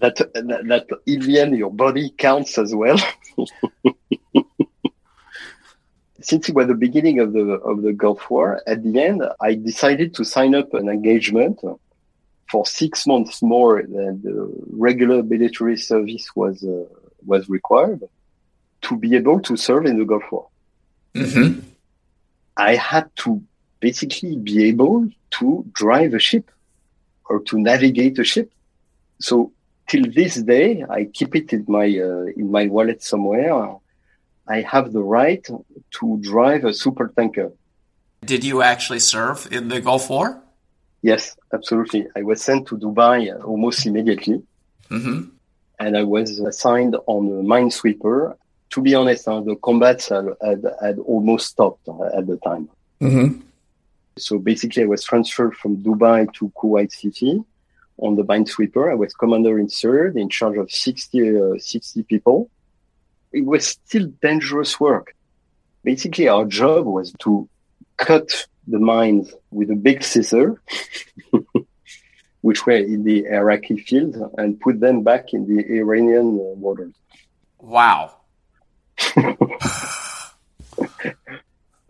that 0.04 0.18
that, 0.18 0.68
that 0.68 0.86
in 1.06 1.22
the 1.22 1.40
end 1.40 1.58
your 1.58 1.72
body 1.72 2.10
counts 2.18 2.58
as 2.58 2.76
well. 2.76 2.98
Since 6.22 6.50
it 6.50 6.56
was 6.56 6.68
the 6.68 6.76
beginning 6.76 7.20
of 7.20 7.34
the 7.34 7.46
of 7.72 7.82
the 7.82 7.94
Gulf 7.94 8.30
War, 8.30 8.62
at 8.68 8.84
the 8.84 9.02
end 9.02 9.24
I 9.42 9.56
decided 9.56 10.14
to 10.16 10.26
sign 10.26 10.56
up 10.56 10.74
an 10.74 10.90
engagement 10.90 11.60
for 12.52 12.66
six 12.66 13.08
months 13.08 13.42
more 13.42 13.82
than 13.82 14.22
the 14.22 14.36
regular 14.70 15.24
military 15.24 15.78
service 15.78 16.28
was 16.36 16.64
uh, 16.64 16.84
was 17.26 17.48
required 17.48 18.04
to 18.82 18.98
be 18.98 19.16
able 19.16 19.40
to 19.48 19.56
serve 19.56 19.86
in 19.86 19.98
the 19.98 20.06
Gulf 20.06 20.24
War. 20.32 20.48
Mm-hmm. 21.16 21.60
I 22.58 22.76
had 22.76 23.10
to 23.24 23.42
basically 23.80 24.36
be 24.38 24.66
able 24.68 25.10
to 25.38 25.66
drive 25.72 26.14
a 26.14 26.20
ship 26.20 26.52
or 27.30 27.42
to 27.44 27.58
navigate 27.58 28.20
a 28.20 28.24
ship. 28.24 28.52
So 29.20 29.52
till 29.88 30.04
this 30.12 30.36
day, 30.36 30.84
I 30.90 31.06
keep 31.06 31.36
it 31.36 31.54
in 31.54 31.66
my 31.68 31.86
uh, 31.86 32.26
in 32.36 32.52
my 32.52 32.68
wallet 32.68 33.04
somewhere. 33.04 33.78
I 34.48 34.62
have 34.62 34.92
the 34.92 35.02
right 35.02 35.46
to 35.98 36.18
drive 36.22 36.66
a 36.66 36.74
super 36.74 37.14
tanker. 37.16 37.52
Did 38.26 38.44
you 38.44 38.62
actually 38.62 39.00
serve 39.00 39.48
in 39.52 39.70
the 39.70 39.80
Gulf 39.82 40.10
War? 40.10 40.42
Yes, 41.02 41.36
absolutely. 41.54 42.08
I 42.16 42.24
was 42.24 42.42
sent 42.42 42.68
to 42.68 42.78
Dubai 42.78 43.44
almost 43.44 43.86
immediately, 43.86 44.42
mm-hmm. 44.90 45.24
and 45.80 45.98
I 45.98 46.04
was 46.04 46.40
assigned 46.40 46.96
on 47.08 47.28
a 47.28 47.44
minesweeper. 47.44 48.36
To 48.72 48.82
be 48.82 48.96
honest, 48.96 49.28
uh, 49.28 49.42
the 49.42 49.56
combats 49.58 50.10
had, 50.10 50.26
had, 50.42 50.66
had, 50.82 51.00
almost 51.00 51.50
stopped 51.50 51.88
at 52.18 52.26
the 52.26 52.38
time. 52.38 52.70
Mm-hmm. 53.02 53.42
So 54.18 54.40
basically, 54.40 54.84
I 54.84 54.88
was 54.88 55.04
transferred 55.04 55.56
from 55.56 55.78
Dubai 55.78 56.34
to 56.36 56.52
Kuwait 56.58 56.92
City 56.92 57.44
on 57.98 58.16
the 58.16 58.24
minesweeper. 58.24 58.92
I 58.92 58.96
was 58.96 59.14
commander 59.14 59.60
in 59.60 59.68
third, 59.68 60.18
in 60.18 60.30
charge 60.30 60.58
of 60.58 60.72
60, 60.72 61.38
uh, 61.38 61.54
60 61.58 62.04
people. 62.04 62.50
It 63.32 63.46
was 63.46 63.68
still 63.68 64.08
dangerous 64.22 64.80
work. 64.80 65.16
Basically, 65.84 66.28
our 66.28 66.46
job 66.46 66.86
was 66.86 67.14
to 67.20 67.48
cut 67.98 68.48
the 68.68 68.80
mines 68.80 69.34
with 69.52 69.70
a 69.72 69.76
big 69.76 70.04
scissor, 70.04 70.62
which 72.42 72.66
were 72.66 72.74
in 72.74 73.04
the 73.04 73.28
Iraqi 73.28 73.78
field, 73.78 74.16
and 74.38 74.60
put 74.60 74.80
them 74.80 75.04
back 75.04 75.34
in 75.34 75.48
the 75.48 75.80
Iranian 75.80 76.40
uh, 76.40 76.56
waters. 76.56 76.94
Wow. 77.60 78.16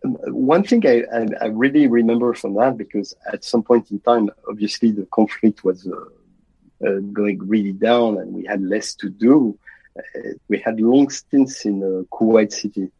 one 0.04 0.64
thing 0.64 0.86
I, 0.86 1.04
I, 1.14 1.28
I, 1.42 1.46
really 1.48 1.88
remember 1.88 2.34
from 2.34 2.56
that, 2.56 2.78
because 2.78 3.16
at 3.32 3.44
some 3.44 3.64
point 3.64 3.90
in 3.92 4.00
time, 4.00 4.30
obviously 4.50 4.92
the 4.92 5.06
conflict 5.06 5.64
was 5.64 5.88
uh, 5.88 6.86
uh, 6.86 7.00
going 7.12 7.40
really 7.48 7.72
down 7.72 8.18
and 8.18 8.34
we 8.34 8.46
had 8.46 8.62
less 8.62 8.94
to 8.96 9.10
do. 9.10 9.58
Uh, 9.98 10.02
we 10.50 10.60
had 10.60 10.80
long 10.80 11.10
stints 11.10 11.66
in 11.66 11.82
uh, 11.82 12.04
Kuwait 12.16 12.52
City. 12.52 12.92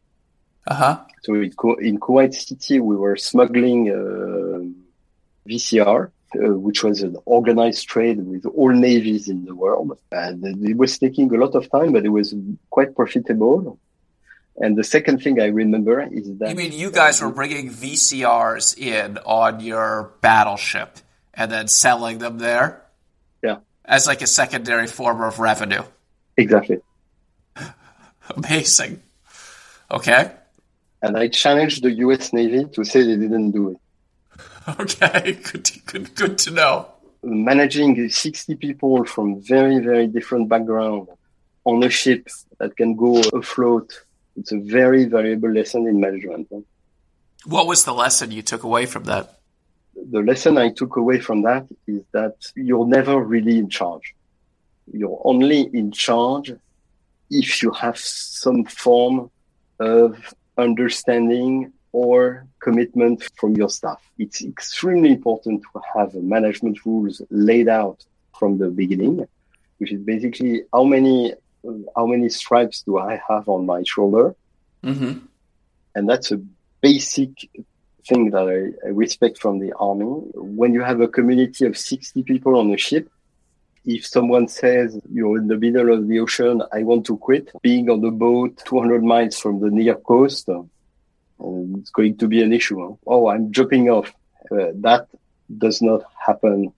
Uh-huh. 0.68 1.00
So 1.24 1.36
in, 1.36 1.52
in 1.82 2.00
Kuwait 2.00 2.34
City, 2.34 2.80
we 2.80 2.96
were 2.96 3.18
smuggling 3.18 3.90
uh, 3.90 5.50
VCR, 5.50 6.10
uh, 6.36 6.58
which 6.58 6.84
was 6.84 7.02
an 7.02 7.18
organized 7.26 7.88
trade 7.88 8.26
with 8.26 8.46
all 8.46 8.72
navies 8.72 9.28
in 9.28 9.44
the 9.44 9.56
world. 9.56 9.98
And 10.12 10.66
it 10.66 10.78
was 10.78 10.98
taking 10.98 11.34
a 11.34 11.38
lot 11.38 11.56
of 11.56 11.70
time, 11.70 11.92
but 11.92 12.06
it 12.06 12.10
was 12.10 12.34
quite 12.70 12.96
profitable. 12.96 13.78
And 14.58 14.78
the 14.78 14.84
second 14.84 15.22
thing 15.24 15.42
I 15.42 15.48
remember 15.48 16.02
is 16.02 16.38
that. 16.38 16.50
You 16.50 16.56
mean 16.56 16.72
you 16.74 16.92
guys 16.92 17.22
were 17.22 17.32
bringing 17.32 17.70
VCRs 17.70 18.78
in 18.78 19.18
on 19.26 19.60
your 19.62 20.14
battleship 20.22 21.00
and 21.34 21.52
then 21.52 21.68
selling 21.68 22.20
them 22.20 22.38
there? 22.38 22.84
Yeah. 23.42 23.58
As 23.84 24.06
like 24.06 24.22
a 24.22 24.28
secondary 24.28 24.88
form 24.88 25.22
of 25.22 25.40
revenue. 25.40 25.84
Exactly. 26.38 26.80
Amazing. 28.36 29.02
Okay. 29.90 30.32
And 31.02 31.18
I 31.18 31.28
challenged 31.28 31.84
the 31.84 31.92
US 31.92 32.32
Navy 32.32 32.66
to 32.74 32.84
say 32.84 33.04
they 33.04 33.18
didn't 33.18 33.52
do 33.52 33.72
it. 33.72 33.78
Okay, 34.80 35.34
good, 35.34 35.70
good, 35.86 36.16
good 36.16 36.38
to 36.38 36.52
know. 36.52 36.88
Managing 37.22 38.08
60 38.10 38.56
people 38.56 39.04
from 39.04 39.42
very, 39.42 39.80
very 39.80 40.08
different 40.08 40.48
backgrounds 40.48 41.10
on 41.66 41.84
a 41.84 41.90
ship 41.90 42.30
that 42.60 42.78
can 42.78 42.96
go 42.96 43.20
afloat 43.34 43.94
it's 44.36 44.52
a 44.52 44.60
very 44.60 45.06
valuable 45.06 45.52
lesson 45.52 45.88
in 45.88 46.00
management. 46.00 46.48
What 47.46 47.68
was 47.68 47.84
the 47.84 47.94
lesson 47.94 48.32
you 48.32 48.42
took 48.42 48.64
away 48.64 48.86
from 48.86 49.04
that? 49.06 49.40
The 49.96 50.22
lesson 50.22 50.58
I 50.58 50.70
took 50.70 50.96
away 50.96 51.20
from 51.20 51.44
that 51.44 51.68
is 51.88 52.02
that 52.14 52.36
you're 52.56 52.88
never 52.88 53.20
really 53.20 53.58
in 53.58 53.70
charge. 53.70 54.16
You're 54.92 55.22
only 55.24 55.62
in 55.74 55.92
charge 55.92 56.52
if 57.30 57.62
you 57.62 57.72
have 57.72 57.98
some 57.98 58.66
form 58.66 59.30
of 59.80 60.34
understanding 60.58 61.74
or 61.92 62.48
commitment 62.60 63.28
from 63.36 63.56
your 63.56 63.70
staff. 63.70 64.02
It's 64.18 64.44
extremely 64.44 65.12
important 65.12 65.64
to 65.74 65.82
have 65.96 66.16
management 66.16 66.86
rules 66.86 67.22
laid 67.30 67.68
out 67.68 68.04
from 68.38 68.58
the 68.58 68.70
beginning, 68.70 69.26
which 69.78 69.92
is 69.92 70.02
basically 70.02 70.64
how 70.74 70.84
many 70.84 71.34
how 71.96 72.06
many 72.06 72.30
stripes 72.30 72.82
do 72.82 72.98
I 72.98 73.22
have 73.30 73.48
on 73.48 73.66
my 73.66 73.84
shoulder? 73.84 74.36
Mm-hmm. 74.84 75.20
And 75.96 76.10
that's 76.10 76.32
a 76.32 76.42
basic 76.82 77.50
thing 78.08 78.32
that 78.32 78.48
I, 78.84 78.88
I, 78.88 78.92
respect 78.92 79.38
from 79.40 79.60
the 79.60 79.74
army. 79.74 80.06
When 80.06 80.74
you 80.74 80.82
have 80.82 81.00
a 81.02 81.08
community 81.08 81.66
of 81.66 81.78
60 81.78 82.24
people 82.24 82.58
on 82.58 82.72
a 82.72 82.78
ship, 82.78 83.10
if 83.86 84.06
someone 84.06 84.48
says 84.48 85.00
you're 85.12 85.38
in 85.38 85.48
the 85.48 85.58
middle 85.58 85.94
of 85.94 86.08
the 86.08 86.20
ocean, 86.20 86.62
I 86.72 86.84
want 86.84 87.06
to 87.08 87.18
quit, 87.18 87.52
being 87.62 87.90
on 87.90 88.02
the 88.02 88.12
boat 88.12 88.62
200 88.66 89.04
miles 89.04 89.40
from 89.40 89.60
the 89.60 89.70
near 89.70 89.96
coast, 89.96 90.50
uh, 90.50 90.64
it's 91.40 91.90
going 91.90 92.18
to 92.18 92.28
be 92.28 92.42
an 92.42 92.54
issue. 92.54 92.80
Huh? 92.82 92.96
Oh, 93.06 93.28
I'm 93.28 93.52
jumping 93.52 93.90
off. 93.90 94.14
Uh, 94.52 94.72
that 94.76 95.08
does 95.58 95.82
not 95.82 96.04
happen 96.26 96.74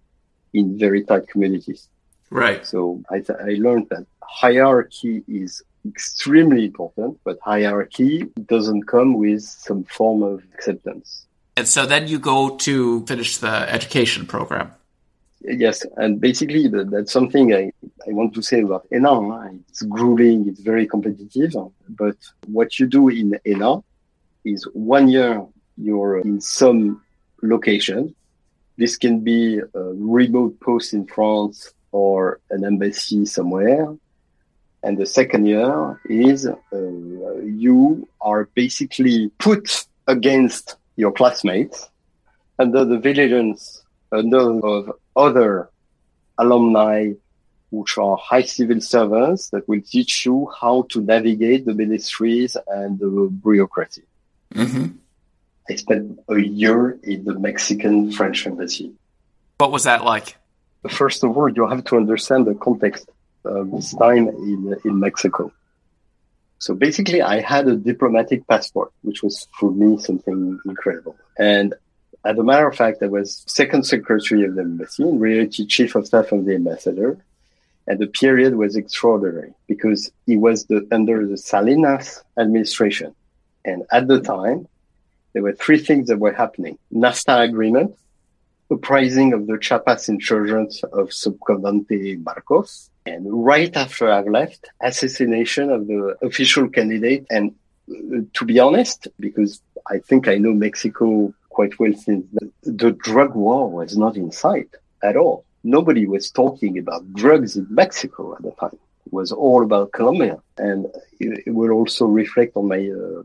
in 0.54 0.80
very 0.80 1.04
tight 1.04 1.28
communities. 1.28 1.88
Right. 2.32 2.66
So 2.66 3.04
I, 3.10 3.20
th- 3.20 3.40
I 3.40 3.56
learned 3.60 3.90
that 3.90 4.06
hierarchy 4.28 5.24
is 5.28 5.64
extremely 5.88 6.66
important, 6.66 7.20
but 7.24 7.38
hierarchy 7.44 8.26
doesn't 8.46 8.84
come 8.88 9.14
with 9.14 9.44
some 9.44 9.84
form 9.84 10.24
of 10.24 10.44
acceptance. 10.54 11.26
And 11.58 11.68
so 11.68 11.86
then 11.86 12.08
you 12.08 12.20
go 12.20 12.58
to 12.58 13.06
finish 13.06 13.38
the 13.38 13.72
education 13.72 14.26
program. 14.26 14.72
Yes, 15.42 15.86
and 15.98 16.20
basically 16.20 16.68
the, 16.68 16.86
that's 16.86 17.12
something 17.12 17.54
I, 17.54 17.72
I 18.08 18.12
want 18.12 18.34
to 18.34 18.42
say 18.42 18.62
about 18.62 18.88
ENA. 18.92 19.52
It's 19.70 19.84
grueling, 19.84 20.48
it's 20.50 20.60
very 20.60 20.88
competitive, 20.88 21.54
but 21.88 22.18
what 22.48 22.80
you 22.80 22.88
do 22.88 23.10
in 23.10 23.40
ENA 23.46 23.84
is 24.44 24.68
one 24.74 25.08
year 25.08 25.46
you're 25.78 26.20
in 26.20 26.42
some 26.42 27.02
location. 27.44 28.16
This 28.78 28.98
can 28.98 29.20
be 29.20 29.60
a 29.60 29.84
remote 29.94 30.60
post 30.60 30.94
in 30.94 31.06
France 31.06 31.74
or 31.92 32.40
an 32.50 32.66
embassy 32.66 33.26
somewhere. 33.26 33.88
And 34.86 35.00
the 35.00 35.08
second 35.08 35.48
year 35.48 36.00
is 36.08 36.46
uh, 36.46 36.56
you 37.44 38.08
are 38.22 38.46
basically 38.54 39.30
put 39.40 39.88
against 40.06 40.78
your 40.96 41.12
classmates 41.12 41.90
under 42.60 42.86
the 42.86 43.00
vigilance 43.00 43.84
under 44.12 44.64
of 44.64 44.92
other 45.16 45.70
alumni 46.38 47.14
which 47.72 47.98
are 47.98 48.16
high 48.16 48.44
civil 48.44 48.80
servants 48.80 49.50
that 49.50 49.68
will 49.68 49.82
teach 49.82 50.24
you 50.24 50.52
how 50.62 50.86
to 50.90 51.02
navigate 51.02 51.66
the 51.66 51.74
ministries 51.74 52.56
and 52.68 53.00
the 53.00 53.30
bureaucracy. 53.44 54.04
Mm-hmm. 54.54 54.98
I 55.68 55.76
spent 55.76 56.20
a 56.30 56.38
year 56.38 56.92
in 57.02 57.26
the 57.26 57.34
Mexican 57.40 58.12
French 58.12 58.46
embassy. 58.46 58.94
What 59.58 59.72
was 59.72 59.86
that 59.86 60.04
like? 60.04 60.38
first 60.90 61.24
of 61.24 61.36
all, 61.36 61.50
you 61.50 61.68
have 61.68 61.84
to 61.86 61.98
understand 61.98 62.46
the 62.46 62.54
context 62.54 63.10
Um, 63.46 63.72
this 63.72 63.94
time 63.94 64.28
in, 64.28 64.76
in 64.86 65.00
Mexico. 65.00 65.52
So 66.58 66.74
basically, 66.74 67.22
I 67.22 67.42
had 67.42 67.68
a 67.68 67.76
diplomatic 67.76 68.48
passport, 68.48 68.92
which 69.02 69.22
was 69.22 69.48
for 69.60 69.70
me 69.72 70.00
something 70.00 70.60
incredible. 70.66 71.16
And 71.38 71.76
as 72.24 72.38
a 72.38 72.44
matter 72.44 72.68
of 72.68 72.76
fact, 72.76 73.04
I 73.04 73.08
was 73.08 73.44
second 73.46 73.84
secretary 73.86 74.46
of 74.46 74.56
the 74.56 74.62
embassy, 74.62 75.04
in 75.04 75.20
reality, 75.20 75.68
chief 75.68 75.94
of 75.96 76.08
staff 76.08 76.32
of 76.32 76.46
the 76.46 76.56
ambassador. 76.56 77.24
And 77.88 78.00
the 78.00 78.08
period 78.08 78.56
was 78.56 78.76
extraordinary 78.76 79.54
because 79.68 80.12
it 80.26 80.38
was 80.38 80.66
the, 80.66 80.88
under 80.92 81.28
the 81.28 81.38
Salinas 81.38 82.24
administration. 82.40 83.14
And 83.64 83.84
at 83.92 84.08
the 84.08 84.22
time, 84.22 84.68
there 85.34 85.44
were 85.44 85.54
three 85.54 85.78
things 85.78 86.08
that 86.08 86.18
were 86.18 86.34
happening. 86.34 86.80
NAFTA 86.92 87.44
agreement, 87.48 87.96
uprising 88.72 89.34
of 89.34 89.46
the 89.46 89.60
Chiapas 89.60 90.10
insurgents 90.10 90.82
of 90.84 91.10
Subcomandante 91.10 92.24
Marcos. 92.24 92.90
And 93.06 93.46
right 93.46 93.76
after 93.76 94.12
I've 94.12 94.28
left, 94.28 94.70
assassination 94.82 95.70
of 95.70 95.88
the 95.88 96.18
official 96.22 96.68
candidate. 96.70 97.26
And 97.30 97.56
uh, 97.90 98.22
to 98.34 98.46
be 98.46 98.60
honest, 98.60 99.08
because 99.20 99.62
I 99.90 100.00
think 100.00 100.28
I 100.28 100.38
know 100.38 100.54
Mexico 100.54 101.34
quite 101.50 101.78
well 101.80 101.94
since 101.94 102.26
the, 102.34 102.52
the 102.64 102.92
drug 102.92 103.36
war 103.36 103.70
was 103.70 103.96
not 103.98 104.18
in 104.18 104.32
sight 104.32 104.70
at 105.04 105.16
all. 105.16 105.46
Nobody 105.64 106.06
was 106.08 106.32
talking 106.32 106.78
about 106.78 107.14
drugs 107.14 107.56
in 107.56 107.68
Mexico 107.70 108.36
at 108.36 108.42
the 108.42 108.52
time. 108.52 108.78
It 109.06 109.14
was 109.14 109.32
all 109.32 109.64
about 109.64 109.92
Colombia. 109.92 110.40
And 110.58 110.88
it, 111.20 111.44
it 111.48 111.52
will 111.52 111.72
also 111.72 112.06
reflect 112.06 112.58
on 112.58 112.68
my 112.68 112.90
uh, 112.90 113.22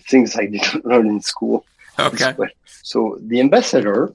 things 0.00 0.36
I 0.36 0.46
didn't 0.54 0.84
learn 0.84 1.06
in 1.06 1.20
school. 1.20 1.64
Okay. 1.98 2.34
So 2.82 3.18
the 3.20 3.40
ambassador 3.40 4.14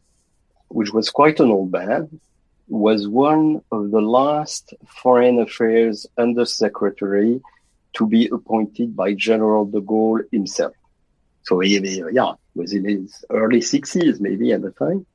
which 0.71 0.91
was 0.91 1.09
quite 1.09 1.39
an 1.39 1.51
old 1.51 1.71
man, 1.71 2.19
was 2.71 3.05
one 3.05 3.61
of 3.69 3.91
the 3.91 3.99
last 3.99 4.73
foreign 4.87 5.39
affairs 5.39 6.07
undersecretary 6.17 7.41
to 7.93 8.07
be 8.07 8.29
appointed 8.31 8.95
by 8.95 9.13
General 9.13 9.65
de 9.65 9.81
Gaulle 9.81 10.23
himself. 10.31 10.73
So 11.43 11.59
he, 11.59 11.77
yeah, 12.13 12.33
was 12.55 12.71
in 12.71 12.85
his 12.85 13.25
early 13.29 13.59
60s 13.59 14.21
maybe 14.21 14.53
at 14.53 14.61
the 14.61 14.71
time. 14.71 15.05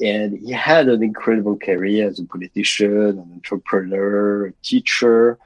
And 0.00 0.38
he 0.38 0.52
had 0.52 0.88
an 0.88 1.02
incredible 1.02 1.58
career 1.58 2.08
as 2.08 2.18
a 2.18 2.24
politician, 2.24 3.18
an 3.18 3.30
entrepreneur, 3.34 4.46
a 4.46 4.52
teacher. 4.62 5.38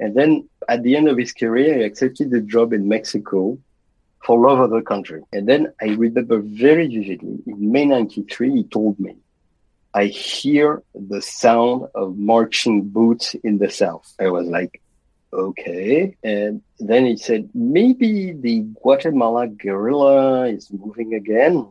And 0.00 0.16
then 0.16 0.48
at 0.66 0.82
the 0.82 0.96
end 0.96 1.08
of 1.08 1.18
his 1.18 1.32
career, 1.32 1.76
he 1.76 1.84
accepted 1.84 2.32
a 2.32 2.40
job 2.40 2.72
in 2.72 2.88
Mexico 2.88 3.58
for 4.24 4.38
love 4.38 4.60
of 4.60 4.70
the 4.70 4.80
country. 4.80 5.22
And 5.30 5.46
then 5.46 5.74
I 5.80 5.88
remember 5.88 6.38
very 6.40 6.88
vividly 6.88 7.42
in 7.46 7.70
May 7.70 7.84
93, 7.84 8.50
he 8.50 8.64
told 8.64 8.98
me, 8.98 9.16
I 9.94 10.06
hear 10.06 10.82
the 10.94 11.20
sound 11.20 11.88
of 11.94 12.16
marching 12.16 12.88
boots 12.88 13.34
in 13.34 13.58
the 13.58 13.70
South. 13.70 14.10
I 14.18 14.28
was 14.28 14.46
like, 14.46 14.80
okay. 15.32 16.16
And 16.22 16.62
then 16.78 17.06
he 17.06 17.16
said, 17.16 17.50
maybe 17.54 18.32
the 18.32 18.60
Guatemala 18.82 19.48
guerrilla 19.48 20.48
is 20.48 20.70
moving 20.72 21.14
again. 21.14 21.68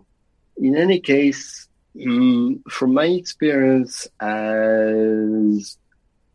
In 0.58 0.78
any 0.78 1.00
case, 1.00 1.68
mm, 1.96 2.62
from 2.70 2.94
my 2.94 3.06
experience 3.06 4.08
as 4.20 5.78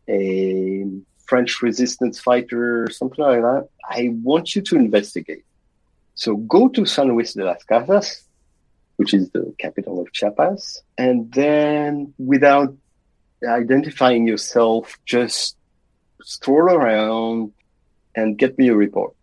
a 0.09 0.85
French 1.25 1.61
resistance 1.61 2.19
fighter, 2.19 2.83
or 2.83 2.89
something 2.89 3.23
like 3.23 3.41
that, 3.41 3.67
I 3.89 4.09
want 4.23 4.55
you 4.55 4.61
to 4.63 4.75
investigate. 4.75 5.43
So 6.15 6.35
go 6.35 6.67
to 6.69 6.85
San 6.85 7.09
Luis 7.09 7.33
de 7.33 7.45
las 7.45 7.63
Casas, 7.63 8.26
which 8.97 9.13
is 9.13 9.29
the 9.31 9.53
capital 9.57 10.01
of 10.01 10.11
Chiapas, 10.11 10.81
and 10.97 11.31
then 11.31 12.13
without 12.17 12.75
identifying 13.47 14.27
yourself, 14.27 14.97
just 15.05 15.55
stroll 16.23 16.69
around 16.69 17.53
and 18.15 18.37
get 18.37 18.57
me 18.57 18.67
a 18.69 18.75
report. 18.75 19.13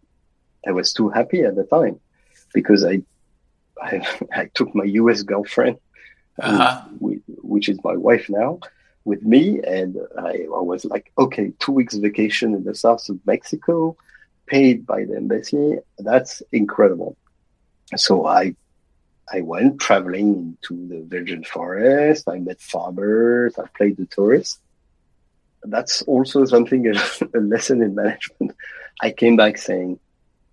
I 0.67 0.71
was 0.71 0.93
too 0.93 1.11
happy 1.11 1.43
at 1.43 1.57
the 1.57 1.65
time 1.65 2.01
because 2.53 2.85
I 2.85 3.03
I, 3.81 4.07
I 4.33 4.51
took 4.55 4.75
my 4.75 4.85
US 4.85 5.23
girlfriend, 5.23 5.79
uh-huh. 6.41 6.83
who, 7.01 7.21
which 7.27 7.69
is 7.69 7.79
my 7.85 7.97
wife 7.97 8.29
now, 8.29 8.61
with 9.05 9.23
me. 9.23 9.61
And 9.63 9.97
I, 10.19 10.47
I 10.55 10.63
was 10.63 10.85
like, 10.85 11.13
okay, 11.19 11.53
two 11.59 11.73
weeks 11.73 11.95
vacation 11.95 12.55
in 12.55 12.65
the 12.65 12.75
south 12.75 13.09
of 13.09 13.19
Mexico, 13.27 13.97
paid 14.47 14.87
by 14.87 15.05
the 15.05 15.17
embassy. 15.17 15.79
That's 15.99 16.43
incredible. 16.53 17.17
So 17.97 18.27
I 18.27 18.57
I 19.33 19.41
went 19.41 19.81
traveling 19.81 20.35
into 20.35 20.89
the 20.89 21.03
virgin 21.07 21.45
forest. 21.45 22.29
I 22.29 22.39
met 22.39 22.61
farmers. 22.61 23.59
I 23.59 23.67
played 23.77 23.97
the 23.97 24.07
tourist. 24.07 24.61
That's 25.63 26.03
also 26.03 26.45
something, 26.45 26.87
a, 27.35 27.39
lesson 27.39 27.83
in 27.83 27.95
management. 27.95 28.53
I 29.01 29.13
came 29.13 29.37
back 29.37 29.57
saying, 29.59 29.99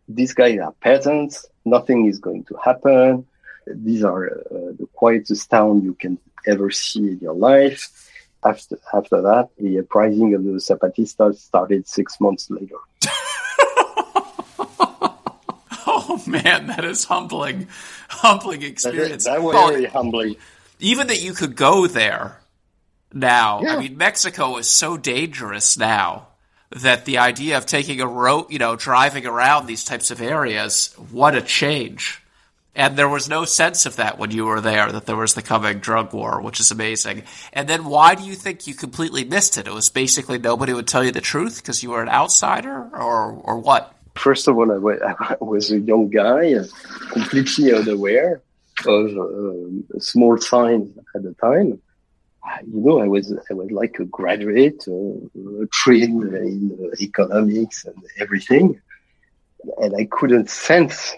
these 0.08 0.34
guys 0.34 0.60
are 0.60 0.72
peasants. 0.74 1.46
Nothing 1.66 2.08
is 2.08 2.20
going 2.20 2.46
to 2.46 2.56
happen. 2.64 3.28
These 3.68 4.04
are 4.04 4.28
uh, 4.28 4.74
the 4.80 4.88
quietest 4.94 5.50
town 5.50 5.84
you 5.84 5.94
can 5.94 6.18
ever 6.48 6.72
see 6.72 7.12
in 7.12 7.20
your 7.20 7.36
life. 7.36 7.90
After, 8.44 8.80
after 8.94 9.22
that, 9.22 9.50
the 9.58 9.80
uprising 9.80 10.34
of 10.34 10.44
the 10.44 10.52
Zapatistas 10.52 11.38
started 11.38 11.88
six 11.88 12.20
months 12.20 12.50
later. 12.50 12.78
oh 16.28 16.30
man, 16.30 16.68
that 16.68 16.86
is 16.86 17.06
humbling, 17.06 17.68
humbling 18.10 18.64
experience. 18.64 19.26
That, 19.26 19.42
was 19.42 19.56
well, 19.56 19.70
very 19.70 19.86
humbling. 19.86 20.36
Even 20.80 21.08
that 21.08 21.22
you 21.22 21.34
could 21.34 21.56
go 21.56 21.88
there 21.88 22.42
now. 23.14 23.62
Yeah. 23.62 23.76
I 23.76 23.80
mean, 23.80 23.98
Mexico 23.98 24.58
is 24.58 24.70
so 24.70 24.98
dangerous 24.98 25.78
now 25.78 26.28
that 26.72 27.06
the 27.06 27.18
idea 27.18 27.58
of 27.58 27.66
taking 27.66 28.02
a 28.02 28.08
road, 28.08 28.46
you 28.50 28.60
know, 28.60 28.76
driving 28.76 29.26
around 29.26 29.66
these 29.66 29.84
types 29.84 30.12
of 30.12 30.22
areas, 30.22 30.94
what 31.12 31.36
a 31.36 31.42
change. 31.42 32.22
And 32.74 32.98
there 32.98 33.10
was 33.10 33.28
no 33.28 33.44
sense 33.44 33.86
of 33.86 33.98
that 33.98 34.18
when 34.18 34.32
you 34.32 34.46
were 34.46 34.62
there, 34.62 34.90
that 34.90 35.06
there 35.06 35.18
was 35.18 35.34
the 35.34 35.42
coming 35.42 35.80
drug 35.80 36.14
war, 36.14 36.42
which 36.42 36.62
is 36.62 36.72
amazing. 36.72 37.24
And 37.52 37.68
then 37.68 37.84
why 37.84 38.16
do 38.16 38.24
you 38.24 38.34
think 38.34 38.66
you 38.66 38.74
completely 38.74 39.26
missed 39.26 39.58
it? 39.58 39.68
It 39.68 39.74
was 39.74 39.90
basically 39.90 40.38
nobody 40.38 40.72
would 40.72 40.88
tell 40.88 41.04
you 41.04 41.12
the 41.12 41.20
truth 41.20 41.58
because 41.58 41.84
you 41.84 41.90
were 41.90 42.02
an 42.02 42.08
outsider, 42.08 42.90
or, 42.94 43.34
or 43.34 43.58
what? 43.58 43.94
First 44.16 44.48
of 44.48 44.58
all, 44.58 44.72
I 45.20 45.36
was 45.40 45.72
a 45.72 45.80
young 45.80 46.10
guy, 46.10 46.56
completely 47.12 47.74
unaware 47.74 48.42
of 48.86 49.18
uh, 49.18 50.00
small 50.00 50.38
signs 50.38 50.98
at 51.16 51.24
the 51.24 51.34
time 51.36 51.82
you 52.66 52.82
know, 52.82 53.00
I 53.00 53.08
was 53.08 53.34
I 53.50 53.54
was 53.54 53.72
like 53.72 54.00
a 54.00 54.06
graduate, 54.06 54.84
uh, 54.88 55.66
trained 55.72 56.34
in 56.34 56.78
uh, 56.82 56.96
economics 57.00 57.86
and 57.86 57.96
everything, 58.20 58.82
and 59.78 59.96
I 59.96 60.06
couldn't 60.06 60.50
sense 60.50 61.16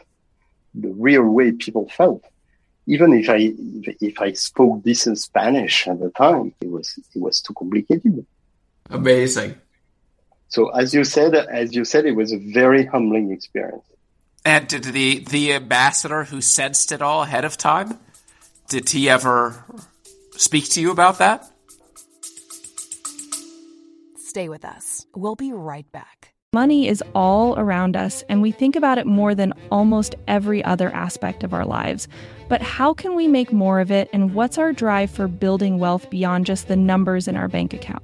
the 0.73 0.89
real 0.89 1.23
way 1.23 1.51
people 1.51 1.89
felt. 1.89 2.23
Even 2.87 3.13
if 3.13 3.29
I 3.29 3.53
if 4.01 4.19
I 4.19 4.33
spoke 4.33 4.83
decent 4.83 5.19
Spanish 5.19 5.87
at 5.87 5.99
the 5.99 6.09
time, 6.11 6.53
it 6.61 6.69
was 6.69 6.99
it 7.15 7.21
was 7.21 7.41
too 7.41 7.53
complicated. 7.53 8.25
Amazing. 8.89 9.55
So 10.53 10.69
as 10.69 10.93
you 10.93 11.03
said, 11.03 11.33
as 11.33 11.73
you 11.73 11.83
said, 11.83 12.05
it 12.05 12.15
was 12.15 12.31
a 12.31 12.37
very 12.37 12.85
humbling 12.85 13.31
experience. 13.31 13.85
And 14.45 14.67
did 14.67 14.83
the 14.83 15.25
the 15.27 15.53
ambassador 15.53 16.25
who 16.25 16.41
sensed 16.41 16.91
it 16.91 17.01
all 17.01 17.23
ahead 17.23 17.43
of 17.43 17.57
time? 17.57 17.97
Did 18.69 18.87
he 18.87 19.09
ever 19.09 19.65
speak 20.37 20.69
to 20.73 20.81
you 20.81 20.91
about 20.91 21.17
that? 21.17 21.51
Stay 24.17 24.47
with 24.47 24.63
us. 24.63 25.07
We'll 25.15 25.35
be 25.35 25.53
right 25.53 25.91
back. 25.91 26.33
Money 26.53 26.87
is 26.87 27.03
all 27.15 27.57
around 27.57 27.97
us, 27.97 28.23
and 28.29 28.39
we 28.39 28.51
think 28.51 28.75
about 28.75 28.99
it 28.99 29.07
more 29.07 29.33
than 29.33 29.53
almost 29.71 30.13
every 30.27 30.63
other 30.63 30.93
aspect 30.93 31.43
of 31.43 31.55
our 31.55 31.65
lives. 31.65 32.07
But 32.47 32.61
how 32.61 32.93
can 32.93 33.15
we 33.15 33.27
make 33.27 33.51
more 33.51 33.79
of 33.79 33.89
it, 33.89 34.07
and 34.13 34.35
what's 34.35 34.59
our 34.59 34.71
drive 34.71 35.09
for 35.09 35.27
building 35.27 35.79
wealth 35.79 36.11
beyond 36.11 36.45
just 36.45 36.67
the 36.67 36.75
numbers 36.75 37.27
in 37.27 37.37
our 37.37 37.47
bank 37.47 37.73
account? 37.73 38.03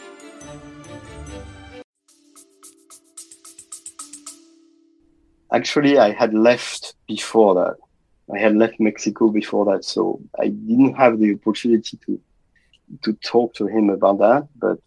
Actually, 5.53 5.97
I 5.97 6.11
had 6.11 6.33
left 6.33 6.95
before 7.07 7.55
that. 7.55 7.75
I 8.33 8.39
had 8.39 8.55
left 8.55 8.79
Mexico 8.79 9.29
before 9.29 9.65
that, 9.65 9.83
so 9.83 10.21
I 10.39 10.47
didn't 10.47 10.93
have 10.93 11.19
the 11.19 11.33
opportunity 11.33 11.97
to 12.05 12.19
to 13.03 13.13
talk 13.13 13.53
to 13.55 13.67
him 13.67 13.89
about 13.89 14.19
that. 14.19 14.47
But 14.55 14.79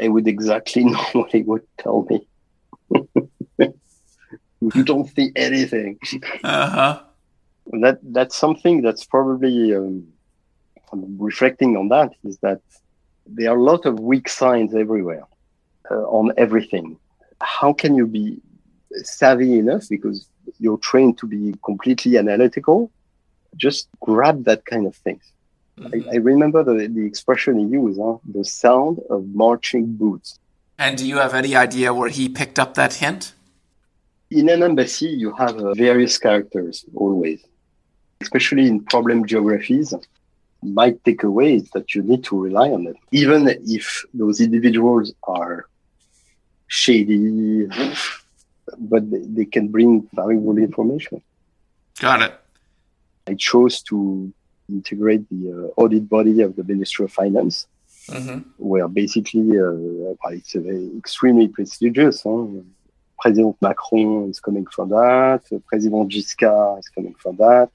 I 0.00 0.08
would 0.08 0.26
exactly 0.26 0.84
know 0.92 1.04
what 1.12 1.30
he 1.30 1.42
would 1.42 1.66
tell 1.78 2.06
me. 2.10 2.26
you 4.74 4.82
don't 4.84 5.08
see 5.14 5.30
anything. 5.36 5.98
Uh-huh. 6.42 7.00
That 7.80 7.98
that's 8.02 8.36
something 8.36 8.82
that's 8.82 9.04
probably 9.04 9.74
um, 9.74 10.06
reflecting 10.92 11.76
on 11.76 11.88
that 11.88 12.12
is 12.24 12.38
that 12.38 12.60
there 13.26 13.50
are 13.50 13.56
a 13.56 13.62
lot 13.62 13.86
of 13.86 14.00
weak 14.00 14.28
signs 14.28 14.74
everywhere 14.74 15.24
uh, 15.90 15.94
on 15.94 16.32
everything. 16.36 16.98
How 17.40 17.72
can 17.72 17.94
you 17.94 18.06
be 18.06 18.40
savvy 19.02 19.58
enough 19.58 19.88
because 19.88 20.28
you're 20.58 20.78
trained 20.78 21.18
to 21.18 21.26
be 21.26 21.54
completely 21.64 22.16
analytical, 22.16 22.90
just 23.56 23.88
grab 24.00 24.44
that 24.44 24.64
kind 24.64 24.86
of 24.86 24.94
things. 24.96 25.22
Mm-hmm. 25.78 26.08
I, 26.08 26.12
I, 26.12 26.16
remember 26.16 26.62
the, 26.62 26.86
the 26.86 27.04
expression 27.04 27.58
he 27.58 27.66
used, 27.66 28.00
huh? 28.00 28.18
the 28.24 28.44
sound 28.44 29.00
of 29.10 29.26
marching 29.34 29.96
boots. 29.96 30.38
And 30.78 30.96
do 30.96 31.06
you 31.06 31.18
have 31.18 31.34
any 31.34 31.56
idea 31.56 31.92
where 31.92 32.08
he 32.08 32.28
picked 32.28 32.58
up 32.58 32.74
that 32.74 32.94
hint? 32.94 33.32
In 34.30 34.48
an 34.48 34.62
embassy, 34.62 35.06
you 35.06 35.32
have 35.34 35.56
uh, 35.56 35.74
various 35.74 36.18
characters 36.18 36.84
always, 36.94 37.44
especially 38.20 38.66
in 38.66 38.80
problem 38.84 39.26
geographies. 39.26 39.94
My 40.62 40.92
takeaway 40.92 41.56
is 41.56 41.70
that 41.70 41.94
you 41.94 42.02
need 42.02 42.24
to 42.24 42.40
rely 42.40 42.70
on 42.70 42.84
them, 42.84 42.94
even 43.10 43.48
if 43.66 44.04
those 44.14 44.40
individuals 44.40 45.12
are 45.24 45.66
shady, 46.68 47.68
but 48.78 49.10
they, 49.10 49.20
they 49.20 49.44
can 49.44 49.68
bring 49.68 50.08
valuable 50.12 50.58
information. 50.58 51.22
Got 52.00 52.22
it. 52.22 52.34
I 53.26 53.34
chose 53.34 53.82
to 53.82 54.32
integrate 54.68 55.28
the 55.30 55.52
uh, 55.52 55.80
audit 55.80 56.08
body 56.08 56.42
of 56.42 56.56
the 56.56 56.64
Ministry 56.64 57.04
of 57.04 57.12
Finance, 57.12 57.66
mm-hmm. 58.08 58.40
where 58.58 58.88
basically 58.88 59.58
uh, 59.58 60.30
it's 60.30 60.54
extremely 60.98 61.48
prestigious. 61.48 62.22
Huh? 62.22 62.46
President 63.20 63.56
Macron 63.60 64.30
is 64.30 64.40
coming 64.40 64.66
from 64.66 64.90
that. 64.90 65.42
President 65.66 66.10
Giscard 66.12 66.80
is 66.80 66.88
coming 66.88 67.14
from 67.14 67.36
that. 67.36 67.70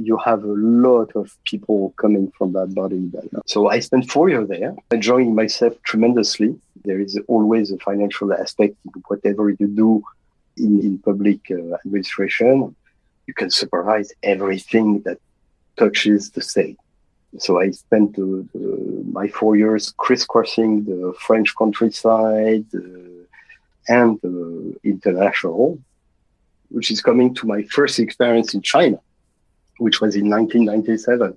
You 0.00 0.16
have 0.18 0.44
a 0.44 0.54
lot 0.54 1.10
of 1.16 1.36
people 1.44 1.92
coming 2.00 2.32
from 2.36 2.52
that 2.52 2.74
body. 2.74 3.10
So 3.46 3.68
I 3.68 3.80
spent 3.80 4.10
four 4.10 4.28
years 4.28 4.48
there, 4.48 4.74
enjoying 4.90 5.34
myself 5.34 5.74
tremendously 5.82 6.58
there 6.84 7.00
is 7.00 7.18
always 7.28 7.70
a 7.70 7.78
financial 7.78 8.32
aspect 8.32 8.76
in 8.84 9.02
whatever 9.08 9.50
you 9.50 9.66
do 9.66 10.02
in, 10.56 10.80
in 10.80 10.98
public 10.98 11.40
uh, 11.50 11.76
administration. 11.84 12.74
You 13.26 13.34
can 13.34 13.50
supervise 13.50 14.10
everything 14.22 15.02
that 15.02 15.18
touches 15.76 16.30
the 16.30 16.42
state. 16.42 16.78
So 17.38 17.60
I 17.60 17.70
spent 17.70 18.18
uh, 18.18 18.24
my 19.18 19.28
four 19.28 19.54
years 19.56 19.92
crisscrossing 19.98 20.84
the 20.84 21.14
French 21.26 21.54
countryside 21.54 22.64
uh, 22.74 22.80
and 23.88 24.18
the 24.22 24.76
international, 24.82 25.78
which 26.70 26.90
is 26.90 27.00
coming 27.02 27.34
to 27.34 27.46
my 27.46 27.62
first 27.64 27.98
experience 27.98 28.54
in 28.54 28.62
China, 28.62 28.98
which 29.78 30.00
was 30.00 30.14
in 30.14 30.28
1997. 30.28 31.36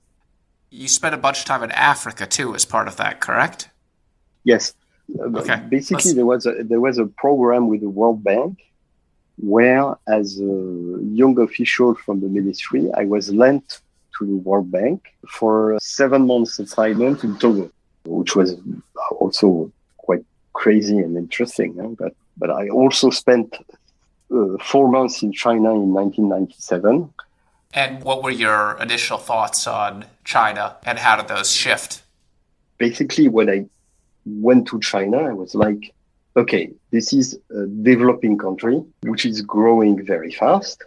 You 0.69 0.87
spent 0.87 1.13
a 1.13 1.17
bunch 1.17 1.39
of 1.39 1.45
time 1.45 1.63
in 1.63 1.71
Africa 1.71 2.25
too 2.25 2.55
as 2.55 2.65
part 2.65 2.87
of 2.87 2.97
that, 2.97 3.19
correct? 3.19 3.69
Yes. 4.43 4.73
Okay. 5.19 5.61
Basically, 5.69 6.13
Let's... 6.13 6.15
there 6.15 6.25
was 6.25 6.45
a, 6.45 6.63
there 6.63 6.79
was 6.79 6.97
a 6.97 7.05
program 7.05 7.67
with 7.67 7.81
the 7.81 7.89
World 7.89 8.23
Bank 8.23 8.59
where, 9.37 9.95
as 10.07 10.39
a 10.39 10.99
young 11.01 11.39
official 11.39 11.95
from 11.95 12.21
the 12.21 12.27
ministry, 12.27 12.89
I 12.95 13.05
was 13.05 13.33
lent 13.33 13.81
to 14.17 14.25
the 14.25 14.35
World 14.35 14.71
Bank 14.71 15.13
for 15.27 15.77
seven 15.81 16.27
months 16.27 16.59
assignment 16.59 17.23
in 17.23 17.37
Togo, 17.37 17.71
which 18.05 18.35
was 18.35 18.55
also 19.19 19.71
quite 19.97 20.23
crazy 20.53 20.99
and 20.99 21.17
interesting. 21.17 21.95
But 21.95 22.13
but 22.37 22.49
I 22.49 22.69
also 22.69 23.09
spent 23.09 23.57
uh, 24.33 24.57
four 24.61 24.87
months 24.87 25.21
in 25.23 25.31
China 25.33 25.71
in 25.73 25.93
1997 25.93 27.13
And 27.73 28.03
what 28.03 28.21
were 28.23 28.31
your 28.31 28.77
initial 28.81 29.17
thoughts 29.17 29.65
on 29.65 30.05
China 30.25 30.75
and 30.85 30.99
how 30.99 31.15
did 31.15 31.27
those 31.27 31.51
shift? 31.51 32.03
Basically, 32.77 33.27
when 33.27 33.49
I 33.49 33.65
went 34.25 34.67
to 34.67 34.79
China, 34.79 35.17
I 35.17 35.33
was 35.33 35.55
like, 35.55 35.93
okay, 36.35 36.71
this 36.91 37.13
is 37.13 37.39
a 37.49 37.65
developing 37.67 38.37
country 38.37 38.81
which 39.03 39.25
is 39.25 39.41
growing 39.41 40.05
very 40.05 40.31
fast, 40.31 40.83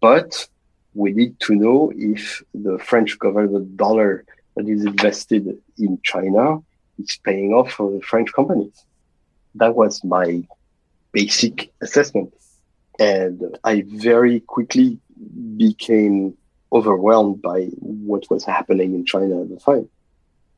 but 0.00 0.48
we 0.94 1.12
need 1.12 1.40
to 1.40 1.54
know 1.54 1.92
if 1.96 2.42
the 2.54 2.78
French 2.78 3.18
government 3.18 3.76
dollar 3.76 4.24
that 4.56 4.68
is 4.68 4.84
invested 4.84 5.58
in 5.78 5.98
China 6.02 6.58
is 6.98 7.18
paying 7.24 7.54
off 7.54 7.72
for 7.72 7.90
the 7.90 8.02
French 8.02 8.30
companies. 8.32 8.84
That 9.54 9.74
was 9.74 10.04
my 10.04 10.42
basic 11.12 11.72
assessment. 11.80 12.34
And 12.98 13.56
I 13.64 13.84
very 13.86 14.40
quickly 14.40 14.98
became 15.56 16.36
overwhelmed 16.72 17.42
by 17.42 17.64
what 17.78 18.28
was 18.30 18.44
happening 18.44 18.94
in 18.94 19.04
China 19.04 19.42
at 19.42 19.48
the 19.50 19.56
time. 19.56 19.88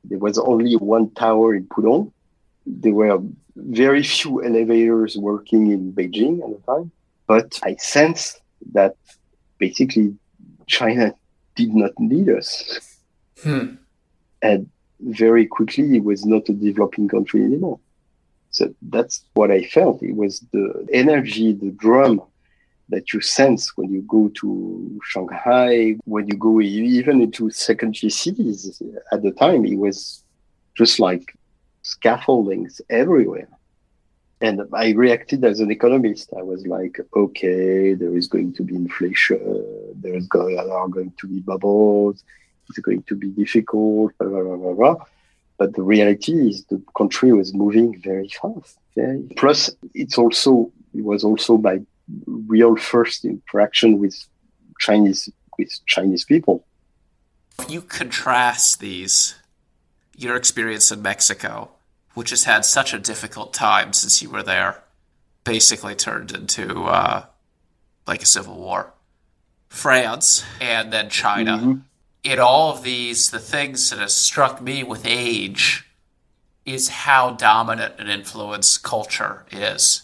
There 0.04 0.18
was 0.18 0.38
only 0.38 0.76
one 0.76 1.10
tower 1.10 1.54
in 1.54 1.66
Pudong. 1.66 2.12
There 2.66 2.92
were 2.92 3.18
very 3.56 4.02
few 4.02 4.44
elevators 4.48 5.16
working 5.16 5.70
in 5.70 5.92
Beijing 5.92 6.42
at 6.42 6.50
the 6.50 6.72
time. 6.72 6.90
But 7.26 7.58
I 7.62 7.76
sensed 7.76 8.40
that 8.72 8.96
basically 9.58 10.14
China 10.66 11.14
did 11.54 11.74
not 11.74 11.92
need 11.98 12.28
us. 12.28 12.98
Hmm. 13.42 13.76
And 14.42 14.68
very 15.00 15.46
quickly, 15.46 15.96
it 15.96 16.04
was 16.04 16.24
not 16.24 16.48
a 16.48 16.52
developing 16.52 17.08
country 17.08 17.42
anymore. 17.42 17.80
So 18.50 18.72
that's 18.82 19.24
what 19.34 19.50
I 19.50 19.64
felt. 19.64 20.02
It 20.02 20.14
was 20.14 20.40
the 20.52 20.86
energy, 20.92 21.52
the 21.52 21.70
drum 21.70 22.22
that 22.90 23.12
you 23.12 23.20
sense 23.20 23.76
when 23.76 23.90
you 23.90 24.02
go 24.02 24.28
to 24.40 25.00
Shanghai, 25.04 25.96
when 26.04 26.26
you 26.28 26.36
go 26.36 26.60
even 26.60 27.22
into 27.22 27.50
second-tier 27.50 28.10
cities. 28.10 28.82
At 29.10 29.22
the 29.22 29.32
time, 29.32 29.64
it 29.64 29.78
was 29.78 30.22
just 30.74 31.00
like 31.00 31.36
scaffoldings 31.82 32.80
everywhere. 32.90 33.48
And 34.40 34.62
I 34.74 34.90
reacted 34.90 35.44
as 35.44 35.60
an 35.60 35.70
economist. 35.70 36.30
I 36.36 36.42
was 36.42 36.66
like, 36.66 37.00
okay, 37.16 37.94
there 37.94 38.16
is 38.16 38.26
going 38.26 38.52
to 38.54 38.62
be 38.62 38.74
inflation, 38.74 39.40
there 39.94 40.14
is 40.14 40.26
going, 40.26 40.58
are 40.58 40.88
going 40.88 41.12
to 41.18 41.26
be 41.26 41.40
bubbles, 41.40 42.22
it's 42.68 42.78
going 42.78 43.02
to 43.04 43.14
be 43.14 43.28
difficult, 43.28 44.12
blah, 44.18 44.28
blah, 44.28 44.56
blah, 44.56 44.72
blah. 44.74 44.96
But 45.56 45.74
the 45.74 45.82
reality 45.82 46.32
is 46.48 46.64
the 46.64 46.82
country 46.96 47.32
was 47.32 47.54
moving 47.54 48.00
very 48.00 48.28
fast. 48.28 48.78
Plus, 49.36 49.70
it's 49.94 50.18
also 50.18 50.70
it 50.94 51.04
was 51.04 51.24
also 51.24 51.56
my 51.56 51.80
real 52.26 52.76
first 52.76 53.24
interaction 53.24 53.98
with 53.98 54.16
Chinese 54.78 55.30
with 55.58 55.70
Chinese 55.86 56.24
people. 56.24 56.64
If 57.58 57.70
you 57.70 57.80
contrast 57.82 58.80
these, 58.80 59.36
your 60.16 60.36
experience 60.36 60.90
in 60.90 61.02
Mexico, 61.02 61.70
which 62.14 62.30
has 62.30 62.44
had 62.44 62.64
such 62.64 62.92
a 62.92 62.98
difficult 62.98 63.54
time 63.54 63.92
since 63.92 64.20
you 64.20 64.30
were 64.30 64.42
there, 64.42 64.82
basically 65.44 65.94
turned 65.94 66.32
into 66.32 66.84
uh, 66.84 67.26
like 68.06 68.22
a 68.22 68.26
civil 68.26 68.56
war. 68.56 68.92
France 69.68 70.44
and 70.60 70.92
then 70.92 71.08
China. 71.08 71.58
Mm-hmm 71.58 71.74
in 72.24 72.38
all 72.38 72.72
of 72.72 72.82
these, 72.82 73.30
the 73.30 73.38
things 73.38 73.90
that 73.90 73.98
have 73.98 74.10
struck 74.10 74.60
me 74.60 74.82
with 74.82 75.06
age 75.06 75.86
is 76.64 76.88
how 76.88 77.32
dominant 77.32 77.94
an 77.98 78.08
influence 78.08 78.78
culture 78.78 79.44
is. 79.52 80.03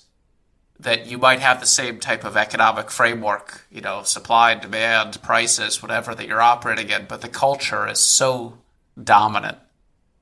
That 0.82 1.06
you 1.06 1.18
might 1.18 1.40
have 1.40 1.60
the 1.60 1.66
same 1.66 2.00
type 2.00 2.24
of 2.24 2.36
economic 2.36 2.90
framework, 2.90 3.66
you 3.70 3.82
know, 3.82 4.02
supply 4.02 4.52
and 4.52 4.62
demand, 4.62 5.20
prices, 5.22 5.82
whatever 5.82 6.14
that 6.14 6.26
you're 6.26 6.40
operating 6.40 6.88
in, 6.88 7.04
but 7.06 7.20
the 7.20 7.28
culture 7.28 7.86
is 7.86 8.00
so 8.00 8.56
dominant. 9.02 9.58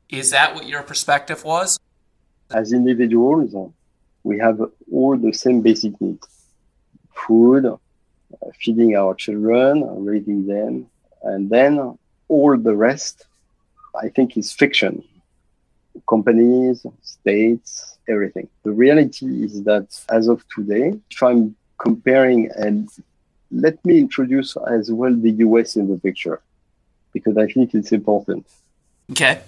Is 0.09 0.31
that 0.31 0.55
what 0.55 0.67
your 0.67 0.83
perspective 0.83 1.45
was? 1.45 1.79
As 2.51 2.73
individuals, 2.73 3.55
we 4.25 4.39
have 4.39 4.61
all 4.91 5.17
the 5.17 5.33
same 5.33 5.61
basic 5.61 6.01
needs 6.01 6.27
food, 7.13 7.65
feeding 8.59 8.97
our 8.97 9.15
children, 9.15 9.85
raising 10.05 10.47
them, 10.47 10.89
and 11.23 11.51
then 11.51 11.99
all 12.29 12.57
the 12.57 12.75
rest, 12.75 13.27
I 13.95 14.09
think, 14.09 14.37
is 14.37 14.53
fiction. 14.53 15.05
Companies, 16.09 16.85
states, 17.03 17.88
everything. 18.09 18.49
The 18.65 18.73
reality 18.73 19.45
is 19.45 19.63
that 19.65 19.87
as 20.11 20.29
of 20.29 20.45
today, 20.55 20.95
if 21.11 21.23
I'm 21.23 21.57
comparing, 21.79 22.51
and 22.57 22.89
let 23.51 23.83
me 23.85 23.99
introduce 23.99 24.57
as 24.69 24.91
well 24.91 25.15
the 25.15 25.33
US 25.47 25.77
in 25.77 25.89
the 25.89 25.99
picture, 25.99 26.41
because 27.13 27.37
I 27.37 27.47
think 27.47 27.75
it's 27.75 27.93
important. 27.93 28.47
Okay. 29.11 29.41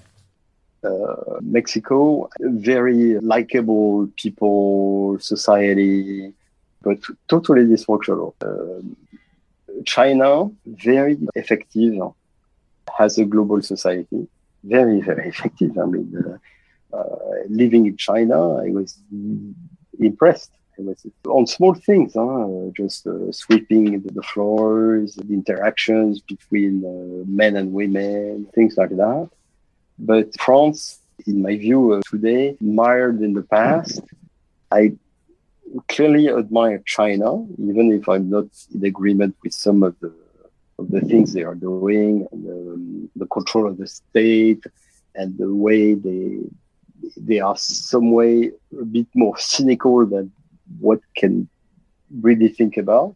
Uh, 0.82 1.38
Mexico, 1.42 2.28
very 2.40 3.18
likable 3.18 4.08
people, 4.16 5.18
society, 5.20 6.32
but 6.82 6.98
totally 7.28 7.64
dysfunctional. 7.64 8.32
Uh, 8.40 8.80
China, 9.84 10.50
very 10.66 11.18
effective 11.34 11.94
has 12.98 13.18
a 13.18 13.24
global 13.24 13.62
society. 13.62 14.26
Very, 14.64 15.00
very 15.00 15.28
effective. 15.32 15.76
I 15.78 15.84
mean, 15.86 16.14
uh, 16.16 16.38
living 17.48 17.86
in 17.86 17.96
China, 17.96 18.56
I 18.56 18.70
was 18.70 18.98
impressed. 19.98 20.52
On 21.26 21.46
small 21.46 21.74
things, 21.74 22.14
huh? 22.14 22.46
just 22.74 23.06
uh, 23.06 23.30
sweeping 23.30 24.00
the 24.00 24.22
floors, 24.22 25.14
the 25.14 25.34
interactions 25.34 26.20
between 26.20 26.82
uh, 26.82 27.24
men 27.28 27.56
and 27.56 27.70
women, 27.74 28.46
things 28.54 28.78
like 28.78 28.88
that. 28.96 29.28
But 29.98 30.28
France, 30.40 31.00
in 31.26 31.42
my 31.42 31.56
view, 31.56 31.92
uh, 31.92 32.00
today, 32.08 32.56
mired 32.62 33.20
in 33.20 33.34
the 33.34 33.42
past. 33.42 34.00
I 34.70 34.96
clearly 35.88 36.28
admire 36.28 36.82
China, 36.86 37.46
even 37.58 37.92
if 37.92 38.08
I'm 38.08 38.30
not 38.30 38.46
in 38.74 38.84
agreement 38.84 39.36
with 39.42 39.52
some 39.52 39.82
of 39.82 39.94
the 40.00 40.12
of 40.78 40.90
the 40.90 41.02
things 41.02 41.34
they 41.34 41.42
are 41.42 41.54
doing, 41.54 42.26
and 42.32 42.40
the, 42.46 43.08
the 43.16 43.26
control 43.26 43.66
of 43.66 43.76
the 43.76 43.86
state, 43.86 44.64
and 45.14 45.36
the 45.36 45.52
way 45.54 45.92
they 45.92 46.38
they 47.16 47.40
are 47.40 47.56
some 47.56 48.12
way 48.12 48.50
a 48.80 48.84
bit 48.84 49.06
more 49.14 49.36
cynical 49.38 50.06
than 50.06 50.32
what 50.78 51.00
can 51.16 51.48
really 52.20 52.48
think 52.48 52.76
about. 52.76 53.14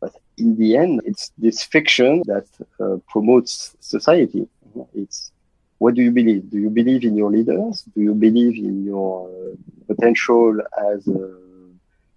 But 0.00 0.14
in 0.38 0.56
the 0.56 0.76
end, 0.76 1.00
it's 1.04 1.32
this 1.38 1.62
fiction 1.62 2.22
that 2.26 2.46
uh, 2.80 2.96
promotes 3.08 3.76
society. 3.80 4.48
It's 4.94 5.32
what 5.78 5.94
do 5.94 6.02
you 6.02 6.12
believe? 6.12 6.50
Do 6.50 6.58
you 6.58 6.70
believe 6.70 7.04
in 7.04 7.16
your 7.16 7.30
leaders? 7.30 7.82
Do 7.94 8.00
you 8.00 8.14
believe 8.14 8.56
in 8.56 8.84
your 8.84 9.28
uh, 9.28 9.56
potential 9.86 10.60
as 10.92 11.08
a 11.08 11.42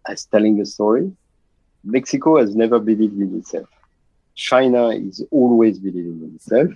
as 0.07 0.25
telling 0.25 0.61
a 0.61 0.65
story. 0.65 1.11
Mexico 1.83 2.38
has 2.38 2.55
never 2.55 2.79
believed 2.79 3.19
in 3.19 3.38
itself. 3.38 3.69
China 4.35 4.89
is 4.89 5.23
always 5.31 5.79
believing 5.79 6.21
in 6.23 6.35
itself, 6.35 6.69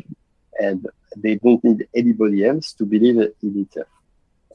and 0.60 0.88
they 1.16 1.36
don't 1.36 1.64
need 1.64 1.88
anybody 1.96 2.46
else 2.46 2.74
to 2.74 2.86
believe 2.86 3.18
in 3.18 3.68
it. 3.72 3.88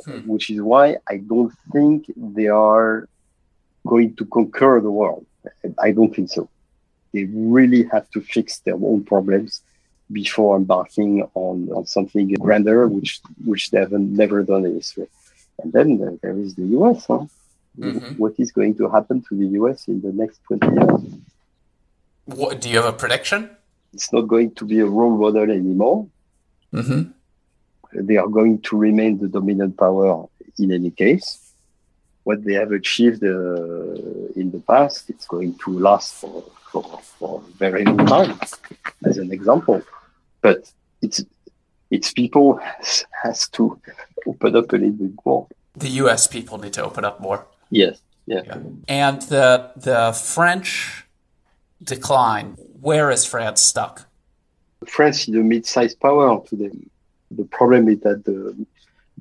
Hmm. 0.05 0.21
Which 0.33 0.51
is 0.51 0.61
why 0.61 0.97
I 1.09 1.19
don't 1.19 1.53
think 1.73 2.11
they 2.17 2.49
are 2.49 3.09
going 3.87 4.17
to 4.17 4.25
conquer 4.27 4.81
the 4.83 4.90
world. 4.90 5.27
I 5.79 5.93
don't 5.93 6.14
think 6.14 6.31
so. 6.31 6.49
They 7.12 7.25
really 7.25 7.85
have 7.93 8.11
to 8.11 8.21
fix 8.21 8.59
their 8.59 8.75
own 8.75 9.05
problems 9.05 9.62
before 10.11 10.57
embarking 10.57 11.23
on, 11.35 11.71
on 11.71 11.87
something 11.87 12.29
grander, 12.35 12.88
which 12.88 13.21
which 13.45 13.71
they 13.71 13.79
have 13.79 13.93
never 13.93 14.43
done 14.43 14.67
in 14.67 14.75
history. 14.75 15.09
And 15.61 15.73
then 15.73 16.19
there 16.23 16.37
is 16.37 16.55
the 16.57 16.67
US. 16.79 17.07
Huh? 17.07 17.27
mm-hmm. 17.79 18.14
what 18.17 18.35
is 18.38 18.53
going 18.53 18.75
to 18.77 18.88
happen 18.88 19.23
to 19.29 19.37
the 19.37 19.47
US 19.61 19.88
in 19.88 20.01
the 20.01 20.12
next 20.12 20.40
20 20.45 20.67
years. 20.67 21.14
What, 22.27 22.61
do 22.61 22.71
you 22.71 22.77
have 22.77 22.87
a 22.87 22.93
prediction? 22.93 23.51
It's 23.94 24.12
not 24.12 24.22
going 24.22 24.54
to 24.57 24.64
be 24.64 24.80
a 24.80 24.87
role 24.87 25.16
model 25.16 25.50
anymore. 25.50 26.07
Mm-hmm. 26.72 27.11
They 28.07 28.16
are 28.16 28.26
going 28.26 28.61
to 28.62 28.76
remain 28.76 29.18
the 29.18 29.28
dominant 29.28 29.76
power 29.76 30.26
in 30.59 30.72
any 30.72 30.90
case. 30.90 31.52
What 32.24 32.42
they 32.44 32.54
have 32.54 32.72
achieved 32.72 33.22
uh, 33.22 34.40
in 34.40 34.50
the 34.50 34.62
past, 34.66 35.11
it's 35.11 35.26
going 35.26 35.57
to 35.64 35.78
last 35.78 36.14
for, 36.14 36.42
for, 36.72 37.00
for 37.18 37.40
a 37.40 37.52
very 37.52 37.85
long 37.85 38.04
time, 38.07 38.38
as 39.04 39.18
an 39.18 39.30
example. 39.30 39.83
But 40.40 40.72
it's 41.00 41.24
its 41.90 42.12
people 42.12 42.57
has, 42.57 43.04
has 43.22 43.48
to 43.50 43.78
open 44.26 44.57
up 44.57 44.72
a 44.72 44.76
little 44.76 44.90
bit 44.90 45.12
more. 45.24 45.46
The 45.76 45.90
U.S. 46.02 46.26
people 46.26 46.59
need 46.59 46.72
to 46.72 46.85
open 46.85 47.04
up 47.04 47.20
more. 47.20 47.46
Yes. 47.70 48.00
Yeah. 48.26 48.42
yeah. 48.46 48.59
And 48.88 49.22
the 49.22 49.70
the 49.76 50.12
French 50.12 51.04
decline. 51.85 52.57
Where 52.81 53.11
is 53.11 53.25
France 53.25 53.61
stuck? 53.61 54.07
France 54.87 55.29
is 55.29 55.35
a 55.35 55.38
mid-sized 55.38 55.99
power 56.01 56.42
today. 56.47 56.70
The 57.31 57.44
problem 57.44 57.88
is 57.88 58.01
that 58.01 58.25
the 58.25 58.57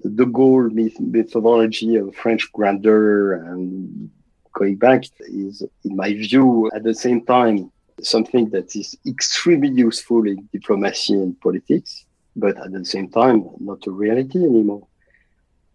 de 0.10 0.26
Gaulle 0.26 0.92
methodology 1.00 1.96
of 1.96 2.14
French 2.16 2.52
grandeur 2.52 3.34
and 3.34 4.10
going 4.54 4.76
back 4.76 5.04
is, 5.20 5.64
in 5.86 5.96
my 5.96 6.14
view, 6.14 6.70
at 6.76 6.84
the 6.84 6.94
same 6.94 7.26
time 7.26 7.72
something 8.02 8.50
that 8.50 8.76
is 8.76 8.98
extremely 9.08 9.70
useful 9.70 10.28
in 10.28 10.50
diplomacy 10.52 11.14
and 11.14 11.40
politics, 11.40 12.06
but 12.36 12.58
at 12.58 12.72
the 12.72 12.84
same 12.84 13.10
time, 13.10 13.46
not 13.60 13.86
a 13.88 13.92
reality 13.92 14.40
anymore. 14.40 14.86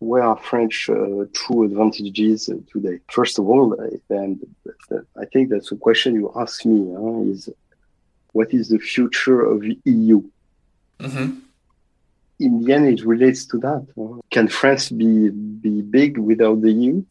Where 0.00 0.22
are 0.22 0.36
French 0.36 0.88
uh, 0.88 1.24
true 1.32 1.64
advantages 1.64 2.48
uh, 2.48 2.54
today? 2.72 3.00
First 3.10 3.38
of 3.38 3.48
all, 3.48 3.76
and 4.10 4.46
I 5.20 5.24
think 5.32 5.50
that's 5.50 5.72
a 5.72 5.76
question 5.76 6.14
you 6.14 6.32
ask 6.36 6.64
me 6.64 6.94
huh, 6.94 7.32
is 7.32 7.48
what 8.32 8.54
is 8.54 8.68
the 8.68 8.78
future 8.78 9.40
of 9.40 9.62
the 9.62 9.78
EU? 9.84 10.22
Mm-hmm. 11.00 11.38
In 12.40 12.64
the 12.64 12.72
end, 12.72 12.86
it 12.86 13.04
relates 13.04 13.44
to 13.46 13.58
that. 13.58 13.86
Huh? 13.96 14.20
Can 14.30 14.46
France 14.48 14.90
be 14.90 15.30
be 15.30 15.82
big 15.82 16.18
without 16.18 16.60
the 16.62 16.70
EU? 16.70 17.02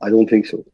I 0.00 0.10
don't 0.10 0.30
think 0.30 0.46
so 0.46 0.64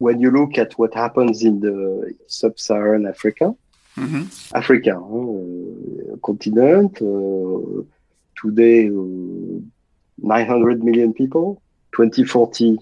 when 0.00 0.18
you 0.18 0.30
look 0.30 0.56
at 0.56 0.72
what 0.78 0.94
happens 0.94 1.42
in 1.42 1.60
the 1.60 2.14
sub-Saharan 2.26 3.06
Africa, 3.06 3.54
mm-hmm. 3.98 4.56
Africa, 4.56 4.94
uh, 4.96 6.16
continent, 6.24 6.96
uh, 7.02 7.82
today 8.40 8.88
uh, 8.88 9.60
900 10.22 10.82
million 10.82 11.12
people, 11.12 11.62
2040, 11.92 12.78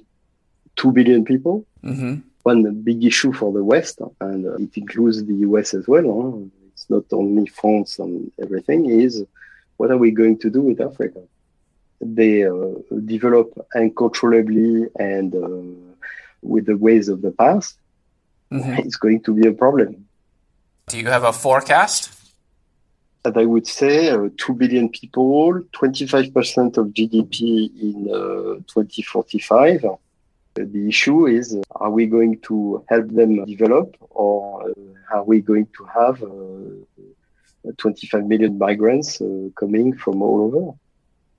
2 0.77 0.92
billion 0.92 1.24
people. 1.24 1.64
Mm-hmm. 1.85 2.20
One 2.42 2.81
big 2.83 3.05
issue 3.05 3.33
for 3.33 3.53
the 3.53 3.62
West, 3.62 4.01
and 4.20 4.46
uh, 4.46 4.55
it 4.55 4.77
includes 4.77 5.24
the 5.24 5.35
US 5.35 5.74
as 5.74 5.87
well. 5.87 6.05
Huh? 6.05 6.46
It's 6.72 6.88
not 6.88 7.05
only 7.12 7.46
France 7.46 7.98
and 7.98 8.31
everything, 8.40 8.87
is 8.87 9.24
what 9.77 9.90
are 9.90 9.98
we 9.98 10.11
going 10.11 10.38
to 10.38 10.51
do 10.51 10.62
with 10.62 10.81
Africa? 10.81 11.22
They 12.01 12.46
uh, 12.46 12.74
develop 13.05 13.53
uncontrollably 13.74 14.87
and 14.98 15.35
uh, 15.35 15.88
with 16.42 16.66
the 16.66 16.77
ways 16.77 17.09
of 17.09 17.22
the 17.22 17.33
past, 17.33 17.79
mm-hmm. 18.53 18.74
it's 18.79 18.96
going 18.96 19.22
to 19.22 19.35
be 19.35 19.48
a 19.48 19.53
problem. 19.53 20.07
Do 20.88 20.98
you 20.98 21.07
have 21.07 21.24
a 21.24 21.33
forecast? 21.33 22.17
That 23.24 23.37
I 23.37 23.44
would 23.44 23.66
say 23.66 24.11
uh, 24.11 24.28
2 24.37 24.54
billion 24.54 24.88
people, 24.88 25.61
25% 25.72 26.76
of 26.78 26.87
GDP 26.88 27.70
in 27.81 28.09
uh, 28.09 28.62
2045. 28.66 29.85
The 30.54 30.88
issue 30.88 31.26
is 31.26 31.54
uh, 31.54 31.62
are 31.72 31.90
we 31.90 32.07
going 32.07 32.40
to 32.42 32.85
help 32.88 33.09
them 33.09 33.44
develop 33.44 33.96
or 34.11 34.70
uh, 34.70 35.14
are 35.14 35.24
we 35.24 35.40
going 35.40 35.66
to 35.76 35.85
have 35.85 36.22
uh, 36.22 37.72
25 37.76 38.26
million 38.26 38.59
migrants 38.59 39.20
coming 39.57 39.96
from 39.96 40.22
all 40.22 40.40
over? 40.46 40.72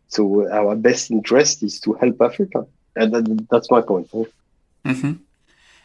So 0.10 0.50
our 0.52 0.76
best 0.76 1.12
interest 1.12 1.64
is 1.64 1.80
to 1.82 1.94
help 1.94 2.22
Africa. 2.22 2.66
And 2.96 3.14
that, 3.14 3.48
that's 3.50 3.72
my 3.72 3.82
point. 3.82 4.10
Mm-hmm. 4.12 5.14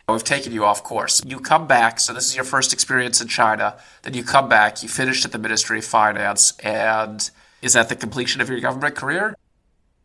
We've 0.09 0.23
taken 0.23 0.53
you 0.53 0.65
off 0.67 0.83
course. 0.83 1.23
You 1.25 1.41
come 1.41 1.67
back, 1.67 1.99
so 1.99 2.13
this 2.13 2.27
is 2.27 2.37
your 2.37 2.45
first 2.45 2.75
experience 2.75 3.23
in 3.23 3.29
China. 3.29 3.77
Then 4.03 4.13
you 4.13 4.23
come 4.23 4.51
back, 4.51 4.83
you 4.83 4.89
finished 4.89 5.25
at 5.25 5.33
the 5.33 5.39
Ministry 5.39 5.79
of 5.79 5.87
Finance, 5.87 6.53
and 6.63 7.31
is 7.63 7.73
that 7.73 7.89
the 7.89 7.97
completion 7.97 8.43
of 8.43 8.51
your 8.51 8.61
government 8.61 8.97
career? 8.97 9.35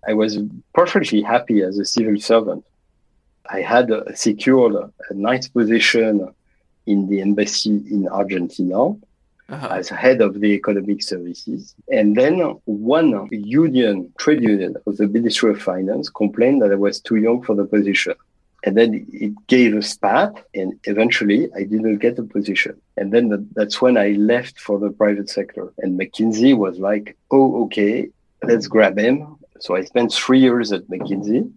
I 0.07 0.13
was 0.13 0.39
perfectly 0.73 1.21
happy 1.21 1.61
as 1.63 1.77
a 1.77 1.83
civil 1.83 2.17
servant. 2.17 2.63
I 3.49 3.59
had 3.59 3.91
secured 4.15 4.75
a 4.75 5.13
nice 5.13 5.49
position 5.49 6.33
in 6.85 7.07
the 7.09 7.19
embassy 7.21 7.83
in 7.91 8.07
Argentina 8.07 8.91
uh-huh. 9.49 9.67
as 9.71 9.89
head 9.89 10.21
of 10.21 10.39
the 10.39 10.53
economic 10.53 11.03
services. 11.03 11.75
And 11.91 12.15
then 12.15 12.39
one 12.65 13.27
union, 13.31 14.13
trade 14.17 14.43
union 14.43 14.77
of 14.85 14.95
the 14.95 15.07
Ministry 15.07 15.51
of 15.51 15.61
Finance 15.61 16.09
complained 16.09 16.61
that 16.61 16.71
I 16.71 16.75
was 16.75 17.01
too 17.01 17.17
young 17.17 17.41
for 17.43 17.53
the 17.55 17.65
position. 17.65 18.13
And 18.69 18.77
then 18.77 19.07
it 19.11 19.33
gave 19.47 19.75
a 19.75 19.81
spat, 19.81 20.45
and 20.53 20.79
eventually 20.83 21.51
I 21.55 21.63
didn't 21.63 21.97
get 21.97 22.19
a 22.19 22.23
position. 22.23 22.79
And 22.97 23.11
then 23.11 23.49
that's 23.55 23.81
when 23.81 23.97
I 23.97 24.09
left 24.09 24.59
for 24.59 24.77
the 24.77 24.91
private 24.91 25.27
sector. 25.27 25.73
And 25.79 25.99
McKinsey 25.99 26.55
was 26.55 26.77
like, 26.77 27.17
oh, 27.31 27.63
okay, 27.63 28.09
let's 28.43 28.67
grab 28.67 28.99
him. 28.99 29.37
So 29.59 29.75
I 29.75 29.85
spent 29.85 30.13
three 30.13 30.39
years 30.39 30.71
at 30.71 30.83
McKinsey. 30.83 31.51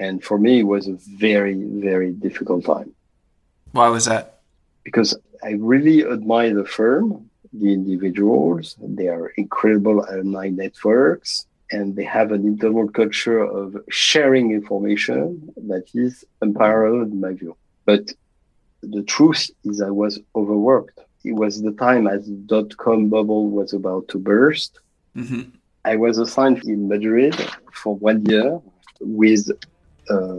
And 0.00 0.24
for 0.24 0.38
me, 0.38 0.58
it 0.58 0.64
was 0.64 0.88
a 0.88 0.94
very, 1.24 1.54
very 1.54 2.10
difficult 2.10 2.64
time. 2.64 2.92
Why 3.70 3.88
was 3.88 4.06
that? 4.06 4.40
Because 4.82 5.16
I 5.44 5.50
really 5.50 6.04
admire 6.04 6.52
the 6.52 6.66
firm, 6.66 7.30
the 7.52 7.72
individuals, 7.72 8.74
their 8.80 9.28
incredible 9.36 10.00
uh, 10.02 10.16
alumni 10.16 10.48
networks, 10.48 11.46
and 11.70 11.96
they 11.96 12.04
have 12.04 12.32
an 12.32 12.46
internal 12.46 12.88
culture 12.88 13.40
of 13.40 13.76
sharing 13.90 14.52
information 14.52 15.52
that 15.56 15.84
is 15.94 16.24
unparalleled 16.40 17.10
in 17.12 17.20
my 17.20 17.32
view. 17.32 17.56
But 17.84 18.12
the 18.82 19.02
truth 19.02 19.50
is 19.64 19.80
I 19.80 19.90
was 19.90 20.20
overworked. 20.34 21.00
It 21.24 21.32
was 21.32 21.60
the 21.60 21.72
time 21.72 22.06
as 22.06 22.28
dot 22.28 22.76
com 22.76 23.08
bubble 23.08 23.50
was 23.50 23.72
about 23.72 24.06
to 24.08 24.18
burst. 24.18 24.78
Mm-hmm. 25.16 25.50
I 25.84 25.96
was 25.96 26.18
assigned 26.18 26.64
in 26.64 26.88
Madrid 26.88 27.34
for 27.72 27.96
one 27.96 28.24
year 28.26 28.60
with 29.00 29.50
uh, 30.10 30.36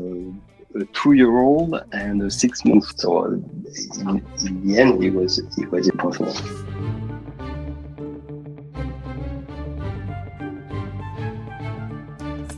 a 0.76 0.86
two-year-old 0.94 1.82
and 1.92 2.22
a 2.22 2.32
six-month. 2.32 3.00
So 3.00 3.24
in, 3.26 4.24
in 4.46 4.68
the 4.68 4.78
end, 4.80 5.04
it 5.04 5.14
was 5.14 5.40
it 5.58 5.72
was 5.72 5.90
impossible. 5.90 6.36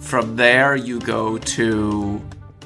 From 0.09 0.37
there, 0.37 0.75
you 0.75 0.99
go 0.99 1.37
to 1.37 2.19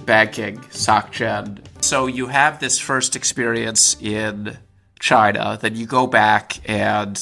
banking, 0.05 0.59
SocGen. 0.71 1.59
So 1.83 2.07
you 2.07 2.27
have 2.27 2.61
this 2.61 2.79
first 2.79 3.17
experience 3.17 3.97
in 3.99 4.57
China, 5.01 5.59
then 5.59 5.75
you 5.75 5.85
go 5.85 6.07
back 6.07 6.61
and 6.69 7.21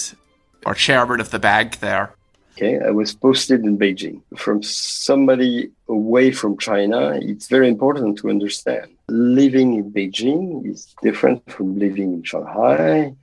are 0.64 0.76
chairman 0.76 1.22
of 1.22 1.32
the 1.32 1.40
bank 1.40 1.80
there. 1.80 2.14
Okay, 2.52 2.78
I 2.78 2.92
was 2.92 3.16
posted 3.16 3.62
in 3.62 3.80
Beijing. 3.80 4.22
From 4.38 4.62
somebody 4.62 5.72
away 5.90 6.30
from 6.32 6.56
China, 6.60 7.18
it's 7.20 7.48
very 7.48 7.68
important 7.68 8.20
to 8.20 8.30
understand. 8.30 8.92
Living 9.10 9.74
in 9.74 9.92
Beijing 9.92 10.70
is 10.70 10.94
different 11.02 11.50
from 11.50 11.80
living 11.80 12.14
in 12.14 12.22
Shanghai, 12.22 13.16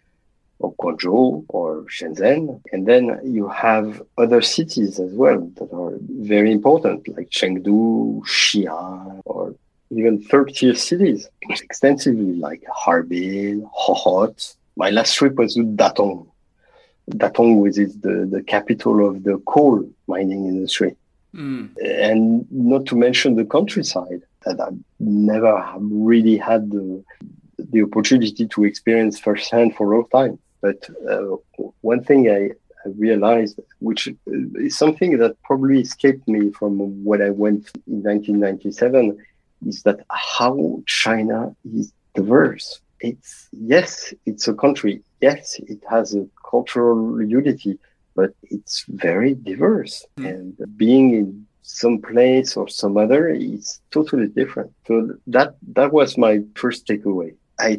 or 0.60 0.74
Guangzhou 0.74 1.44
or 1.48 1.84
Shenzhen. 1.84 2.60
And 2.72 2.86
then 2.86 3.20
you 3.24 3.48
have 3.48 4.02
other 4.16 4.42
cities 4.42 4.98
as 4.98 5.12
well 5.12 5.40
that 5.56 5.72
are 5.72 5.98
very 6.00 6.50
important, 6.52 7.08
like 7.08 7.30
Chengdu, 7.30 8.22
Xi'an, 8.26 9.22
or 9.24 9.54
even 9.90 10.22
third 10.22 10.54
tier 10.54 10.74
cities 10.74 11.28
extensively, 11.48 12.34
like 12.34 12.62
Harbin, 12.72 13.68
Hohhot. 13.76 14.56
My 14.76 14.90
last 14.90 15.14
trip 15.14 15.34
was 15.36 15.54
to 15.54 15.62
Datong. 15.62 16.26
Datong 17.10 17.60
which 17.60 17.78
is 17.78 17.98
the, 18.00 18.28
the 18.30 18.42
capital 18.42 19.08
of 19.08 19.22
the 19.22 19.38
coal 19.46 19.88
mining 20.06 20.46
industry. 20.46 20.94
Mm. 21.34 21.70
And 21.84 22.46
not 22.50 22.86
to 22.86 22.96
mention 22.96 23.36
the 23.36 23.44
countryside 23.44 24.22
that 24.44 24.60
I've 24.60 24.78
never 24.98 25.64
really 25.78 26.36
had 26.36 26.70
the, 26.70 27.04
the 27.58 27.82
opportunity 27.82 28.46
to 28.46 28.64
experience 28.64 29.18
firsthand 29.18 29.76
for 29.76 29.92
a 29.92 29.96
long 29.96 30.08
time. 30.10 30.38
But 30.60 30.88
uh, 31.08 31.36
one 31.80 32.02
thing 32.02 32.28
I, 32.28 32.50
I, 32.84 32.88
realized, 32.96 33.60
which 33.80 34.08
is 34.26 34.76
something 34.76 35.18
that 35.18 35.40
probably 35.42 35.80
escaped 35.80 36.26
me 36.26 36.50
from 36.50 37.04
when 37.04 37.22
I 37.22 37.30
went 37.30 37.70
in 37.86 38.02
1997, 38.02 39.18
is 39.66 39.82
that 39.82 40.00
how 40.10 40.82
China 40.86 41.54
is 41.64 41.92
diverse. 42.14 42.80
It's 43.00 43.48
yes, 43.52 44.12
it's 44.26 44.48
a 44.48 44.54
country. 44.54 45.02
Yes, 45.20 45.60
it 45.60 45.82
has 45.88 46.14
a 46.14 46.26
cultural 46.50 47.22
unity, 47.22 47.78
but 48.14 48.30
it's 48.42 48.84
very 48.88 49.34
diverse. 49.34 50.04
Mm. 50.18 50.28
And 50.28 50.76
being 50.76 51.14
in 51.14 51.46
some 51.62 51.98
place 52.00 52.56
or 52.56 52.66
some 52.68 52.96
other 52.96 53.28
is 53.28 53.80
totally 53.90 54.28
different. 54.28 54.72
So 54.86 55.14
that 55.28 55.56
that 55.74 55.92
was 55.92 56.18
my 56.18 56.40
first 56.54 56.86
takeaway. 56.86 57.34
I 57.60 57.78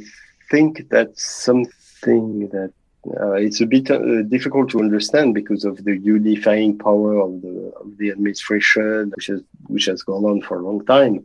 think 0.52 0.90
that's 0.90 1.26
something 1.26 1.72
thing 2.02 2.48
that 2.50 2.74
uh, 3.08 3.32
it's 3.34 3.62
a 3.62 3.66
bit 3.66 3.90
uh, 3.90 4.22
difficult 4.24 4.70
to 4.70 4.80
understand 4.80 5.34
because 5.34 5.64
of 5.64 5.84
the 5.84 5.98
unifying 5.98 6.78
power 6.78 7.20
of 7.20 7.42
the 7.42 7.72
of 7.80 7.98
the 7.98 8.12
administration, 8.12 9.12
which 9.16 9.28
has 9.28 9.42
which 9.68 9.86
has 9.86 10.04
gone 10.04 10.26
on 10.26 10.42
for 10.42 10.60
a 10.60 10.64
long 10.64 10.86
time. 10.86 11.24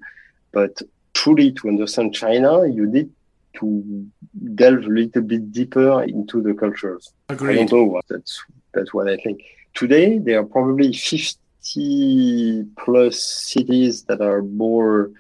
But 0.52 0.80
truly, 1.14 1.52
to 1.52 1.68
understand 1.68 2.14
China, 2.14 2.66
you 2.66 2.87
need 2.87 3.10
to 3.58 4.06
delve 4.54 4.84
a 4.84 4.88
little 4.88 5.22
bit 5.22 5.52
deeper 5.52 6.02
into 6.04 6.42
the 6.42 6.54
cultures. 6.54 7.12
Agreed. 7.28 7.52
I 7.52 7.64
don't 7.64 7.72
know. 7.72 7.84
what, 7.84 8.04
That's 8.08 8.42
that's 8.72 8.94
what 8.94 9.08
I 9.08 9.16
think. 9.16 9.42
Today, 9.74 10.18
there 10.18 10.38
are 10.40 10.44
probably 10.44 10.92
fifty 10.92 12.66
plus 12.78 13.20
cities 13.20 14.04
that 14.04 14.20
are 14.20 14.42
more 14.42 15.10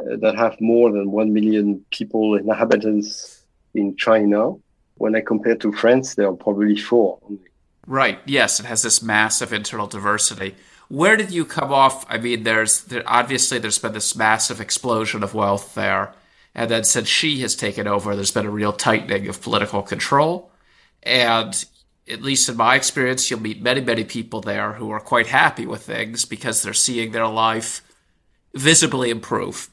uh, 0.00 0.16
that 0.16 0.34
have 0.36 0.60
more 0.60 0.90
than 0.90 1.12
one 1.12 1.32
million 1.32 1.84
people 1.92 2.34
inhabitants 2.34 3.44
in 3.74 3.96
China 3.96 4.56
when 4.96 5.14
I 5.14 5.20
compare 5.20 5.56
to 5.56 5.72
France, 5.72 6.14
there 6.14 6.28
are 6.28 6.36
probably 6.36 6.76
four. 6.76 7.18
Right. 7.86 8.18
Yes, 8.26 8.58
it 8.60 8.66
has 8.66 8.82
this 8.82 9.02
massive 9.02 9.52
internal 9.52 9.86
diversity. 9.86 10.56
Where 10.88 11.16
did 11.16 11.32
you 11.32 11.44
come 11.44 11.72
off? 11.72 12.04
I 12.08 12.18
mean, 12.18 12.42
there's 12.44 12.82
there, 12.82 13.02
obviously 13.06 13.58
there's 13.58 13.78
been 13.78 13.92
this 13.92 14.16
massive 14.16 14.60
explosion 14.60 15.22
of 15.22 15.34
wealth 15.34 15.74
there, 15.74 16.14
And 16.56 16.70
then 16.70 16.84
since 16.84 17.06
Xi 17.06 17.40
has 17.42 17.54
taken 17.54 17.86
over, 17.86 18.16
there's 18.16 18.30
been 18.30 18.46
a 18.46 18.50
real 18.50 18.72
tightening 18.72 19.28
of 19.28 19.42
political 19.42 19.82
control. 19.82 20.50
And 21.02 21.64
at 22.08 22.22
least 22.22 22.48
in 22.48 22.56
my 22.56 22.76
experience, 22.76 23.30
you'll 23.30 23.42
meet 23.42 23.60
many, 23.60 23.82
many 23.82 24.04
people 24.04 24.40
there 24.40 24.72
who 24.72 24.90
are 24.90 25.00
quite 25.00 25.26
happy 25.26 25.66
with 25.66 25.82
things 25.82 26.24
because 26.24 26.62
they're 26.62 26.72
seeing 26.72 27.12
their 27.12 27.26
life 27.26 27.82
visibly 28.54 29.10
improve. 29.10 29.68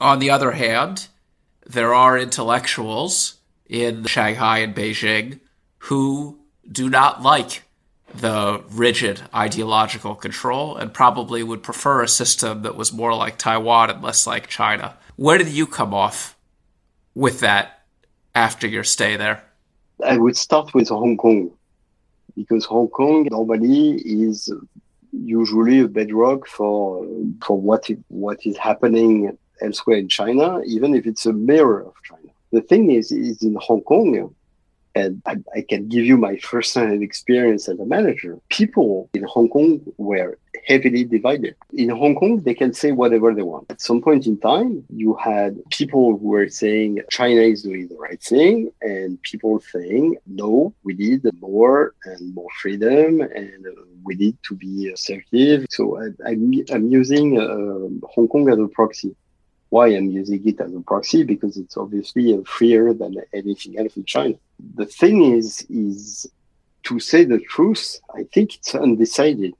On 0.00 0.18
the 0.18 0.30
other 0.30 0.50
hand, 0.52 1.06
there 1.64 1.94
are 1.94 2.18
intellectuals 2.18 3.36
in 3.66 4.04
Shanghai 4.04 4.58
and 4.58 4.74
Beijing 4.74 5.40
who 5.78 6.38
do 6.70 6.88
not 6.88 7.22
like 7.22 7.62
the 8.14 8.62
rigid 8.70 9.22
ideological 9.34 10.14
control 10.14 10.76
and 10.76 10.92
probably 10.92 11.42
would 11.42 11.62
prefer 11.62 12.02
a 12.02 12.08
system 12.08 12.62
that 12.62 12.76
was 12.76 12.92
more 12.92 13.14
like 13.14 13.38
Taiwan 13.38 13.90
and 13.90 14.02
less 14.02 14.26
like 14.26 14.48
China. 14.48 14.96
Where 15.16 15.38
did 15.38 15.48
you 15.48 15.66
come 15.66 15.94
off 15.94 16.36
with 17.14 17.40
that 17.40 17.84
after 18.34 18.66
your 18.66 18.84
stay 18.84 19.16
there? 19.16 19.42
I 20.04 20.18
would 20.18 20.36
start 20.36 20.74
with 20.74 20.88
Hong 20.88 21.16
Kong 21.16 21.50
because 22.36 22.64
Hong 22.64 22.88
Kong 22.88 23.28
normally 23.30 23.96
is 24.04 24.52
usually 25.12 25.80
a 25.80 25.88
bedrock 25.88 26.46
for 26.46 27.06
for 27.44 27.60
what 27.60 27.88
what 28.08 28.44
is 28.46 28.56
happening 28.56 29.36
elsewhere 29.60 29.98
in 29.98 30.08
China, 30.08 30.60
even 30.66 30.94
if 30.94 31.06
it's 31.06 31.26
a 31.26 31.32
mirror 31.32 31.82
of 31.82 31.94
China. 32.02 32.31
The 32.52 32.60
thing 32.60 32.90
is, 32.90 33.10
is 33.10 33.42
in 33.42 33.56
Hong 33.60 33.80
Kong, 33.82 34.34
and 34.94 35.22
I, 35.24 35.36
I, 35.56 35.64
can 35.66 35.88
give 35.88 36.04
you 36.04 36.18
my 36.18 36.36
first-hand 36.36 37.02
experience 37.02 37.66
as 37.66 37.78
a 37.78 37.86
manager. 37.86 38.38
People 38.50 39.08
in 39.14 39.22
Hong 39.22 39.48
Kong 39.48 39.80
were 39.96 40.38
heavily 40.66 41.04
divided. 41.04 41.56
In 41.72 41.88
Hong 41.88 42.14
Kong, 42.14 42.42
they 42.42 42.52
can 42.52 42.74
say 42.74 42.92
whatever 42.92 43.32
they 43.34 43.40
want. 43.40 43.70
At 43.70 43.80
some 43.80 44.02
point 44.02 44.26
in 44.26 44.38
time, 44.38 44.84
you 44.90 45.14
had 45.14 45.58
people 45.70 46.18
who 46.18 46.28
were 46.28 46.48
saying 46.50 47.00
China 47.10 47.40
is 47.40 47.62
doing 47.62 47.88
the 47.88 47.96
right 47.96 48.22
thing, 48.22 48.70
and 48.82 49.20
people 49.22 49.58
saying 49.60 50.16
no, 50.26 50.74
we 50.84 50.92
need 50.92 51.22
more 51.40 51.94
and 52.04 52.34
more 52.34 52.50
freedom, 52.60 53.22
and 53.22 53.66
we 54.04 54.14
need 54.14 54.36
to 54.42 54.54
be 54.54 54.92
assertive. 54.92 55.64
So 55.70 55.98
I, 56.26 56.32
am 56.32 56.90
using 56.90 57.40
uh, 57.40 58.06
Hong 58.08 58.28
Kong 58.28 58.50
as 58.50 58.58
a 58.58 58.68
proxy 58.68 59.16
why 59.72 59.86
I'm 59.86 60.10
using 60.10 60.46
it 60.46 60.60
as 60.60 60.74
a 60.74 60.80
proxy 60.80 61.22
because 61.22 61.56
it's 61.56 61.78
obviously 61.78 62.26
freer 62.44 62.92
than 62.92 63.16
anything 63.32 63.78
else 63.78 63.96
in 63.96 64.04
China. 64.04 64.34
The 64.74 64.84
thing 64.84 65.16
is, 65.38 65.66
is 65.70 66.30
to 66.88 67.00
say 67.00 67.24
the 67.24 67.38
truth, 67.38 67.98
I 68.14 68.24
think 68.34 68.54
it's 68.56 68.74
undecided 68.74 69.54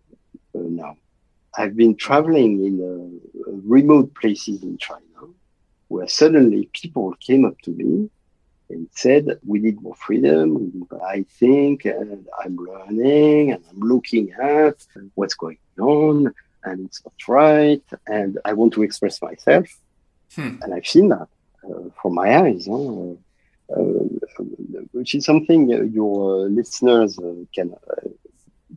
uh, 0.55 0.69
now. 0.83 0.97
I've 1.57 1.77
been 1.77 1.97
traveling 1.97 2.53
in 2.69 2.75
uh, 2.85 3.53
remote 3.65 4.15
places 4.15 4.63
in 4.63 4.77
China 4.77 5.21
where 5.89 6.09
suddenly 6.09 6.69
people 6.75 7.15
came 7.27 7.47
up 7.47 7.59
to 7.63 7.71
me 7.71 8.11
and 8.69 8.89
said, 8.93 9.39
we 9.47 9.61
need 9.61 9.81
more 9.81 9.95
freedom. 9.95 10.87
I 11.07 11.25
think 11.41 11.87
and 11.87 12.27
I'm 12.45 12.57
learning 12.57 13.53
and 13.53 13.65
I'm 13.71 13.81
looking 13.81 14.31
at 14.33 14.77
what's 15.15 15.35
going 15.35 15.59
on 15.81 16.35
and 16.65 16.87
it's 16.87 17.03
not 17.03 17.15
right. 17.27 17.83
And 18.07 18.39
I 18.45 18.53
want 18.53 18.75
to 18.75 18.83
express 18.83 19.23
myself. 19.23 19.69
Hmm. 20.35 20.57
And 20.63 20.75
I've 20.75 20.87
seen 20.87 21.09
that 21.09 21.29
uh, 21.65 21.91
from 22.01 22.15
my 22.15 22.39
eyes, 22.39 22.67
huh? 22.67 23.15
uh, 23.75 23.83
which 24.93 25.15
is 25.15 25.25
something 25.25 25.69
your 25.93 26.49
listeners 26.49 27.19
uh, 27.19 27.35
can 27.55 27.75
uh, 27.75 28.09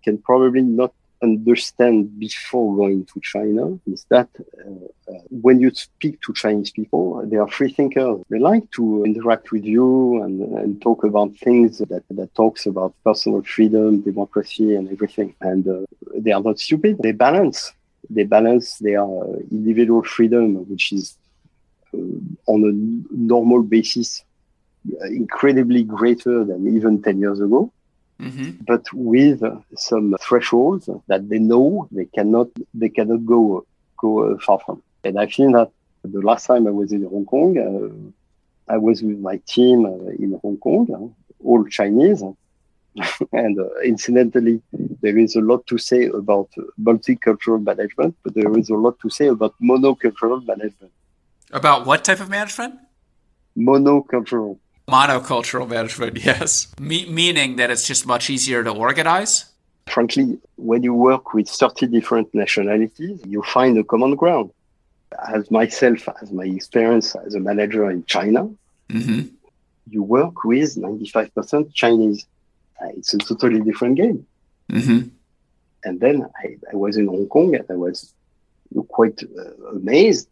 can 0.04 0.18
probably 0.20 0.62
not 0.62 0.94
understand 1.22 2.20
before 2.20 2.76
going 2.76 3.06
to 3.06 3.20
China 3.22 3.64
is 3.88 4.06
that 4.10 4.30
uh, 4.40 5.12
uh, 5.12 5.20
when 5.30 5.60
you 5.60 5.70
speak 5.74 6.22
to 6.22 6.34
Chinese 6.34 6.72
people, 6.72 7.04
they 7.26 7.38
are 7.38 7.48
free 7.48 7.72
thinkers. 7.72 8.18
They 8.30 8.40
like 8.40 8.70
to 8.72 9.04
interact 9.06 9.52
with 9.52 9.66
you 9.66 10.22
and, 10.24 10.36
and 10.60 10.82
talk 10.82 11.04
about 11.04 11.30
things 11.38 11.80
that, 11.80 12.04
that 12.10 12.36
talks 12.36 12.66
about 12.66 12.94
personal 13.04 13.42
freedom, 13.44 14.02
democracy, 14.02 14.76
and 14.76 14.90
everything. 14.92 15.36
And 15.42 15.68
uh, 15.68 15.86
they 16.24 16.32
are 16.32 16.42
not 16.42 16.60
stupid. 16.60 16.98
They 17.00 17.12
balance. 17.12 17.72
They 18.10 18.24
balance 18.24 18.78
their 18.78 19.06
individual 19.58 20.04
freedom, 20.04 20.48
which 20.70 20.92
is 20.92 21.06
uh, 21.12 21.25
on 22.48 22.60
a 22.64 22.74
normal 23.14 23.64
basis 23.64 24.24
uh, 25.02 25.06
incredibly 25.08 25.84
greater 25.84 26.44
than 26.44 26.76
even 26.76 27.02
10 27.02 27.20
years 27.20 27.40
ago. 27.40 27.72
Mm-hmm. 28.22 28.64
But 28.68 28.86
with 28.94 29.42
some 29.76 30.16
thresholds 30.22 30.88
that 31.08 31.28
they 31.28 31.40
know 31.40 31.88
they 31.92 32.06
cannot 32.06 32.48
they 32.74 32.90
cannot 32.90 33.26
go 33.26 33.66
go 33.98 34.34
uh, 34.34 34.38
far 34.38 34.60
from. 34.60 34.82
And 35.04 35.20
I 35.20 35.28
feel 35.28 35.52
that 35.54 35.72
the 36.04 36.22
last 36.22 36.46
time 36.46 36.68
I 36.68 36.72
was 36.72 36.92
in 36.92 37.04
Hong 37.04 37.26
Kong, 37.26 37.58
uh, 37.58 38.74
I 38.74 38.78
was 38.78 39.02
with 39.02 39.20
my 39.20 39.38
team 39.48 39.86
uh, 39.86 40.12
in 40.24 40.40
Hong 40.42 40.58
Kong, 40.58 40.88
uh, 40.94 41.48
all 41.48 41.66
Chinese. 41.66 42.24
and 43.34 43.60
incidentally, 43.84 44.62
there 45.02 45.18
is 45.18 45.36
a 45.36 45.42
lot 45.42 45.68
to 45.68 45.78
say 45.78 46.06
about 46.06 46.50
multicultural 46.82 47.62
management, 47.62 48.16
but 48.24 48.34
there 48.34 48.58
is 48.58 48.70
a 48.70 48.76
lot 48.76 48.98
to 49.00 49.10
say 49.10 49.28
about 49.28 49.54
monocultural 49.62 50.46
management. 50.48 50.94
About 51.56 51.86
what 51.86 52.04
type 52.04 52.20
of 52.20 52.30
management? 52.30 52.76
Monocultural. 53.58 54.60
Monocultural 54.90 55.70
management, 55.70 56.18
yes. 56.26 56.68
Me- 56.82 57.10
meaning 57.10 57.56
that 57.56 57.72
it's 57.72 57.88
just 57.88 58.06
much 58.06 58.30
easier 58.30 58.62
to 58.62 58.72
organize? 58.72 59.46
Frankly, 59.88 60.38
when 60.58 60.84
you 60.84 60.94
work 60.94 61.34
with 61.34 61.48
30 61.48 61.88
different 61.88 62.28
nationalities, 62.36 63.22
you 63.26 63.42
find 63.44 63.78
a 63.78 63.86
common 63.86 64.16
ground. 64.16 64.52
As 65.34 65.50
myself, 65.50 66.10
as 66.22 66.30
my 66.34 66.44
experience 66.44 67.16
as 67.16 67.36
a 67.36 67.40
manager 67.40 67.90
in 67.90 68.04
China, 68.04 68.50
mm-hmm. 68.90 69.22
you 69.90 70.04
work 70.04 70.44
with 70.44 70.76
95% 70.76 71.74
Chinese. 71.74 72.26
Uh, 72.82 72.90
it's 72.98 73.14
a 73.14 73.18
totally 73.20 73.62
different 73.62 73.96
game. 73.96 74.28
Mm-hmm. 74.74 75.08
And 75.86 76.00
then 76.02 76.28
I, 76.44 76.58
I, 76.74 76.76
was 76.76 76.98
in 76.98 77.08
Hong 77.08 77.28
Kong 77.28 77.56
and 77.56 77.66
I 77.70 77.76
was 77.76 78.14
quite 78.90 79.24
uh, 79.24 79.70
amazed 79.70 80.28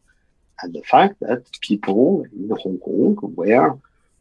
at 0.61 0.73
the 0.73 0.81
fact 0.83 1.19
that 1.21 1.43
people 1.61 2.25
in 2.31 2.49
Hong 2.49 2.79
Kong 2.79 3.17
were 3.35 3.71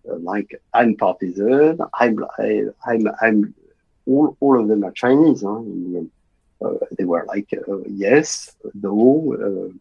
uh, 0.08 0.16
like, 0.16 0.60
I'm 0.72 0.96
partisan, 0.96 1.78
I'm, 1.94 2.24
I, 2.38 2.64
I'm, 2.86 3.08
I'm, 3.20 3.54
all, 4.06 4.36
all 4.40 4.60
of 4.60 4.68
them 4.68 4.84
are 4.84 4.92
Chinese. 4.92 5.42
Huh? 5.42 5.60
Uh, 6.64 6.74
they 6.96 7.04
were 7.04 7.24
like, 7.26 7.48
uh, 7.52 7.78
yes, 7.88 8.54
no, 8.74 9.34
uh, 9.34 9.72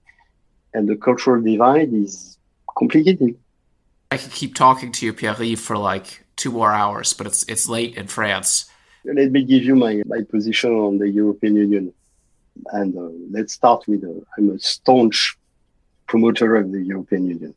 and 0.73 0.87
the 0.87 0.95
cultural 0.95 1.41
divide 1.41 1.93
is 1.93 2.37
complicated. 2.77 3.37
I 4.11 4.17
could 4.17 4.31
keep 4.31 4.55
talking 4.55 4.91
to 4.91 5.05
you, 5.05 5.13
Pierre, 5.13 5.35
for 5.55 5.77
like 5.77 6.25
two 6.35 6.51
more 6.51 6.71
hours, 6.71 7.13
but 7.13 7.27
it's 7.27 7.43
it's 7.43 7.67
late 7.69 7.95
in 7.95 8.07
France. 8.07 8.65
Let 9.05 9.31
me 9.31 9.43
give 9.43 9.63
you 9.63 9.75
my, 9.75 10.01
my 10.05 10.21
position 10.29 10.71
on 10.71 10.97
the 10.97 11.09
European 11.09 11.55
Union. 11.55 11.93
And 12.73 12.97
uh, 12.97 13.09
let's 13.31 13.53
start 13.53 13.87
with 13.87 14.03
uh, 14.03 14.21
I'm 14.37 14.49
a 14.49 14.59
staunch 14.59 15.37
promoter 16.11 16.57
of 16.57 16.73
the 16.73 16.83
European 16.83 17.25
Union. 17.25 17.53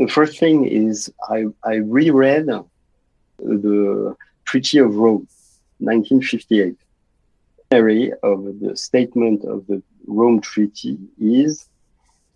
The 0.00 0.08
first 0.08 0.38
thing 0.38 0.56
is 0.64 1.12
I, 1.28 1.44
I 1.62 1.74
reread 1.98 2.46
the 3.38 4.16
Treaty 4.46 4.78
of 4.78 4.96
Rome, 4.96 5.28
1958. 5.78 6.78
Of 8.22 8.38
the 8.62 8.72
statement 8.76 9.44
of 9.44 9.66
the 9.66 9.82
Rome 10.06 10.40
Treaty 10.40 10.96
is 11.20 11.68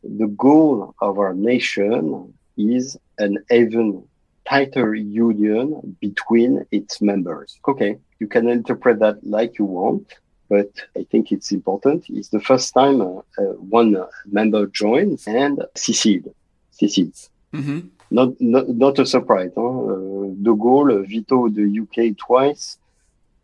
the 0.05 0.26
goal 0.46 0.94
of 1.00 1.18
our 1.18 1.33
nation 1.33 2.35
is 2.59 2.98
an 3.18 3.38
even 3.50 4.05
tighter 4.46 4.94
union 4.94 5.96
between 6.00 6.66
its 6.70 7.00
members. 7.00 7.59
Okay, 7.66 7.92
you 8.18 8.26
can 8.26 8.46
interpret 8.48 8.98
that 8.98 9.16
like 9.37 9.59
you 9.59 9.64
want 9.64 10.07
but 10.50 10.70
I 10.98 11.04
think 11.10 11.30
it's 11.30 11.52
important. 11.52 12.04
It's 12.08 12.28
the 12.28 12.40
first 12.40 12.74
time 12.74 13.00
uh, 13.00 13.20
uh, 13.38 13.54
one 13.78 13.96
member 14.26 14.66
joins 14.66 15.26
and 15.26 15.64
secede, 15.76 16.28
secedes. 16.72 17.30
Mm-hmm. 17.55 17.80
Not, 18.11 18.28
not, 18.40 18.68
not 18.68 18.98
a 18.98 19.07
surprise. 19.07 19.53
Huh? 19.55 19.62
Uh, 19.62 20.34
de 20.46 20.53
Gaulle 20.62 21.07
vetoed 21.09 21.55
the 21.55 21.68
UK 21.82 22.16
twice 22.18 22.78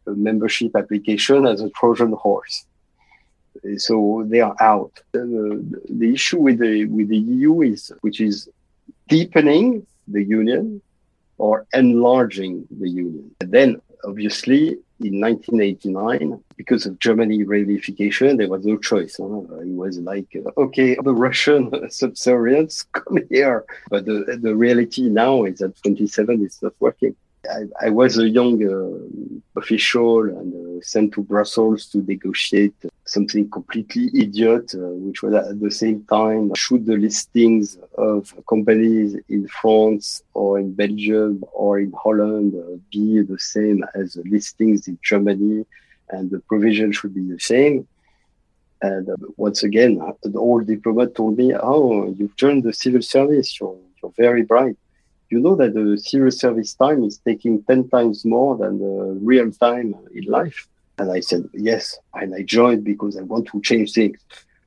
membership 0.07 0.75
application 0.77 1.47
as 1.47 1.61
a 1.61 1.71
Trojan 1.71 2.13
horse. 2.13 2.67
So 3.79 4.25
they 4.27 4.41
are 4.41 4.57
out. 4.61 5.01
The, 5.13 5.83
the 5.89 6.13
issue 6.13 6.39
with 6.39 6.59
the 6.59 6.85
with 6.87 7.09
the 7.09 7.19
EU 7.19 7.63
is, 7.63 7.93
which 8.03 8.21
is 8.21 8.49
deepening 9.09 9.87
the 10.07 10.23
union 10.23 10.83
or 11.39 11.67
enlarging 11.73 12.67
the 12.71 12.89
union. 12.89 13.31
And 13.41 13.51
then 13.51 13.81
obviously 14.05 14.79
in 15.01 15.21
1989, 15.21 16.43
because 16.57 16.87
of 16.87 16.99
Germany 16.99 17.45
reunification, 17.45 18.39
there 18.39 18.49
was 18.49 18.65
no 18.65 18.77
choice. 18.79 19.17
Huh? 19.19 19.41
It 19.61 19.69
was 19.69 19.99
like, 19.99 20.35
uh, 20.35 20.51
okay, 20.61 20.97
the 21.03 21.13
Russian 21.13 21.71
subsaurians 22.01 22.87
come 22.93 23.19
here. 23.29 23.65
But 23.91 24.07
the, 24.07 24.39
the 24.41 24.55
reality 24.55 25.03
now 25.03 25.45
is 25.45 25.59
that 25.59 25.81
27 25.83 26.45
is 26.45 26.63
not 26.63 26.73
working. 26.81 27.15
I, 27.49 27.87
I 27.87 27.91
was 27.91 28.19
a 28.19 28.29
young 28.29 28.57
uh, 28.65 29.61
official 29.61 30.23
and 30.23 30.79
uh, 30.79 30.83
sent 30.83 31.13
to 31.15 31.23
Brussels 31.23 31.87
to 31.91 31.99
negotiate 31.99 32.75
something 33.07 33.49
completely 33.51 34.11
idiot, 34.15 34.75
uh, 34.75 34.79
which 35.07 35.23
was 35.23 35.35
at 35.35 35.61
the 35.61 35.71
same 35.71 36.05
time 36.05 36.53
should 36.57 36.85
the 36.85 36.97
listings 36.97 37.79
of 37.97 38.35
companies 38.49 39.17
in 39.29 39.47
France 39.49 40.23
or 40.35 40.59
in 40.59 40.75
Belgium 40.75 41.45
or 41.53 41.79
in 41.79 41.93
Holland 41.93 42.55
uh, 42.55 42.77
be 42.93 43.23
the 43.23 43.39
same 43.39 43.85
as 43.95 44.15
the 44.15 44.25
listings 44.29 44.89
in 44.89 44.99
Germany, 45.03 45.65
and 46.11 46.31
the 46.31 46.41
provision 46.41 46.93
should 46.93 47.15
be 47.15 47.23
the 47.23 47.39
same. 47.39 47.87
And 48.83 49.09
uh, 49.09 49.17
once 49.37 49.63
again, 49.63 49.93
the 50.23 50.39
old 50.39 50.67
diplomat 50.67 51.15
told 51.15 51.39
me, 51.39 51.55
"Oh, 51.55 52.13
you've 52.17 52.37
joined 52.37 52.65
the 52.65 52.75
civil 52.75 53.03
service. 53.03 53.59
You're 53.59 53.79
you're 54.03 54.13
very 54.17 54.43
bright. 54.43 54.77
You 55.31 55.39
know 55.41 55.55
that 55.57 55.75
the 55.75 55.97
civil 55.97 56.31
service 56.31 56.75
time 56.75 57.03
is 57.05 57.19
taking 57.19 57.63
ten 57.63 57.89
times 57.89 58.25
more 58.25 58.57
than 58.57 58.79
the 58.79 59.19
real 59.23 59.51
time 59.53 59.95
in 60.13 60.25
life." 60.25 60.69
And 60.99 61.13
I 61.13 61.21
said, 61.21 61.49
yes. 61.53 61.99
And 62.15 62.35
I 62.35 62.43
joined 62.43 62.85
because 62.85 63.17
I 63.17 63.23
want 63.23 63.49
to 63.49 63.61
change 63.61 63.93
things. 63.93 64.19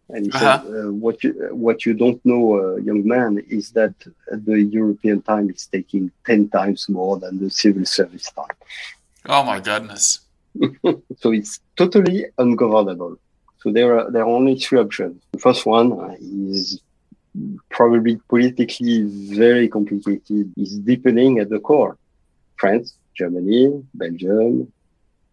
And 0.10 0.26
he 0.26 0.32
uh-huh. 0.32 0.64
said, 0.64 0.74
uh, 0.74 0.92
what, 0.92 1.24
you, 1.24 1.32
what 1.52 1.86
you 1.86 1.94
don't 1.94 2.24
know, 2.26 2.60
uh, 2.60 2.76
young 2.78 3.08
man, 3.08 3.44
is 3.48 3.72
that 3.72 3.94
the 4.32 4.62
European 4.62 5.22
time 5.22 5.50
is 5.50 5.68
taking 5.68 6.12
10 6.26 6.50
times 6.50 6.90
more 6.90 7.18
than 7.20 7.40
the 7.40 7.50
civil 7.50 7.86
service 7.86 8.32
time. 8.32 8.58
Oh, 9.26 9.44
my 9.44 9.60
goodness. 9.60 10.22
so 11.20 11.32
it's 11.32 11.60
totally 11.76 12.26
ungovernable. 12.38 13.18
So 13.60 13.72
there 13.72 14.00
are, 14.00 14.10
there 14.10 14.24
are 14.24 14.28
only 14.30 14.58
three 14.58 14.80
options. 14.80 15.22
The 15.32 15.40
first 15.40 15.66
one 15.66 16.18
is 16.20 16.82
probably 17.70 18.20
politically 18.30 19.04
very 19.36 19.68
complicated, 19.68 20.52
is 20.58 20.80
deepening 20.80 21.40
at 21.40 21.50
the 21.50 21.60
core. 21.60 21.98
France, 22.58 22.96
Germany, 23.16 23.84
Belgium, 23.94 24.72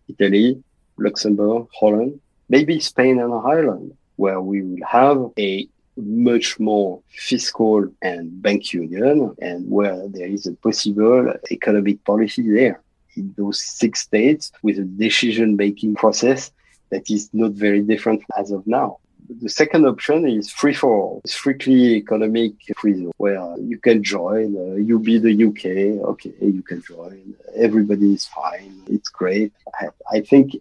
Italy, 0.08 0.62
Luxembourg, 0.98 1.68
Holland, 1.78 2.20
maybe 2.48 2.80
Spain 2.80 3.20
and 3.20 3.32
Ireland, 3.32 3.96
where 4.16 4.40
we 4.40 4.62
will 4.62 4.86
have 4.86 5.30
a 5.38 5.68
much 5.96 6.60
more 6.60 7.00
fiscal 7.08 7.88
and 8.02 8.42
bank 8.42 8.72
union 8.72 9.34
and 9.40 9.68
where 9.70 10.06
there 10.08 10.28
is 10.28 10.46
a 10.46 10.52
possible 10.52 11.32
economic 11.50 12.04
policy 12.04 12.50
there 12.50 12.80
in 13.16 13.34
those 13.38 13.60
six 13.60 14.00
states 14.00 14.52
with 14.62 14.78
a 14.78 14.84
decision 14.84 15.56
making 15.56 15.94
process 15.94 16.50
that 16.90 17.10
is 17.10 17.30
not 17.32 17.52
very 17.52 17.80
different 17.80 18.22
as 18.38 18.50
of 18.50 18.66
now. 18.66 18.98
The 19.40 19.48
second 19.48 19.86
option 19.86 20.28
is 20.28 20.52
free 20.52 20.74
for 20.74 20.94
all, 20.94 21.22
strictly 21.26 21.96
economic 21.96 22.52
free 22.76 22.94
zone, 22.94 23.12
where 23.16 23.58
you 23.58 23.76
can 23.78 24.04
join. 24.04 24.56
Uh, 24.56 24.76
you 24.76 25.00
be 25.00 25.18
the 25.18 25.34
UK, 25.48 26.00
okay, 26.10 26.32
you 26.40 26.62
can 26.62 26.80
join. 26.80 27.34
Everybody 27.56 28.14
is 28.14 28.26
fine. 28.26 28.82
It's 28.86 29.08
great. 29.08 29.52
I, 29.80 29.88
I 30.12 30.20
think 30.20 30.52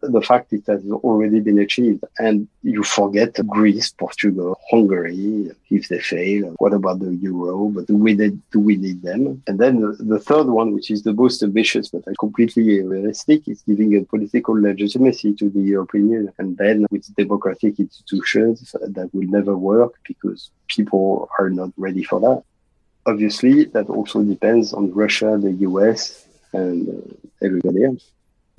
the 0.00 0.20
fact 0.20 0.52
it 0.52 0.64
has 0.66 0.84
already 0.90 1.40
been 1.40 1.58
achieved. 1.58 2.04
And 2.18 2.48
you 2.62 2.82
forget 2.82 3.34
Greece, 3.46 3.90
Portugal, 3.92 4.58
Hungary, 4.70 5.50
if 5.70 5.88
they 5.88 6.00
fail. 6.00 6.54
What 6.58 6.72
about 6.72 7.00
the 7.00 7.14
euro? 7.14 7.68
But 7.68 7.86
do 7.86 7.96
we 7.96 8.14
need, 8.14 8.40
do 8.50 8.60
we 8.60 8.76
need 8.76 9.02
them? 9.02 9.42
And 9.46 9.58
then 9.58 9.80
the, 9.80 9.92
the 9.92 10.18
third 10.18 10.46
one, 10.46 10.74
which 10.74 10.90
is 10.90 11.02
the 11.02 11.12
most 11.12 11.42
ambitious 11.42 11.88
but 11.88 12.04
completely 12.18 12.82
realistic, 12.82 13.48
is 13.48 13.62
giving 13.62 13.96
a 13.96 14.04
political 14.04 14.60
legitimacy 14.60 15.34
to 15.34 15.48
the 15.50 15.60
European 15.60 16.10
Union. 16.10 16.32
And 16.38 16.56
then 16.56 16.86
with 16.90 17.14
democratic 17.14 17.78
institutions, 17.78 18.74
that 18.80 19.10
will 19.12 19.28
never 19.28 19.56
work 19.56 19.94
because 20.06 20.50
people 20.68 21.28
are 21.38 21.50
not 21.50 21.70
ready 21.76 22.04
for 22.04 22.20
that. 22.20 22.42
Obviously, 23.06 23.64
that 23.64 23.88
also 23.88 24.22
depends 24.22 24.74
on 24.74 24.92
Russia, 24.92 25.38
the 25.40 25.52
US, 25.68 26.26
and 26.52 26.88
uh, 26.88 27.44
everybody 27.46 27.84
else. 27.84 28.10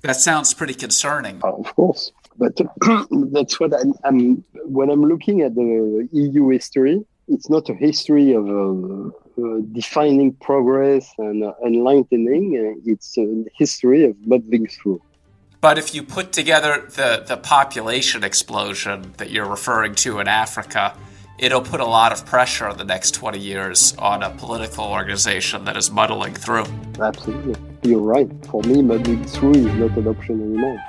That 0.02 0.16
sounds 0.16 0.54
pretty 0.54 0.74
concerning. 0.74 1.40
Uh, 1.44 1.54
of 1.54 1.76
course, 1.76 2.12
but 2.38 2.58
that's 3.32 3.60
what 3.60 3.74
I'm, 3.80 3.94
I'm, 4.04 4.44
When 4.66 4.90
I'm 4.90 5.04
looking 5.04 5.42
at 5.42 5.56
the 5.56 6.08
EU 6.12 6.50
history, 6.50 7.06
it's 7.28 7.50
not 7.50 7.70
a 7.70 7.74
history 7.74 8.34
of 8.34 8.50
uh, 8.50 9.08
uh, 9.42 9.62
defining 9.72 10.34
progress 10.34 11.14
and 11.18 11.44
uh, 11.44 11.54
enlightening. 11.66 12.82
It's 12.86 13.18
a 13.18 13.46
history 13.56 14.06
of 14.06 14.16
muddling 14.26 14.68
through. 14.68 15.02
But 15.62 15.78
if 15.78 15.94
you 15.94 16.02
put 16.02 16.32
together 16.32 16.88
the, 16.90 17.24
the 17.26 17.38
population 17.38 18.24
explosion 18.24 19.14
that 19.18 19.30
you're 19.30 19.48
referring 19.48 19.94
to 19.96 20.20
in 20.20 20.28
Africa, 20.28 20.98
it'll 21.38 21.62
put 21.62 21.80
a 21.80 21.86
lot 21.86 22.12
of 22.12 22.26
pressure 22.26 22.68
in 22.70 22.78
the 22.78 22.84
next 22.84 23.12
20 23.12 23.38
years 23.38 23.96
on 24.00 24.24
a 24.24 24.32
political 24.32 24.86
organization 24.86 25.66
that 25.66 25.78
is 25.78 25.92
muddling 25.92 26.34
through. 26.34 26.66
Absolutely 27.00 27.71
you're 27.84 28.00
right. 28.00 28.30
For 28.48 28.62
me, 28.64 28.82
muddling 28.82 29.24
through 29.26 29.56
is 29.56 29.74
not 29.76 29.98
an 29.98 30.08
option 30.08 30.42
anymore. 30.42 30.80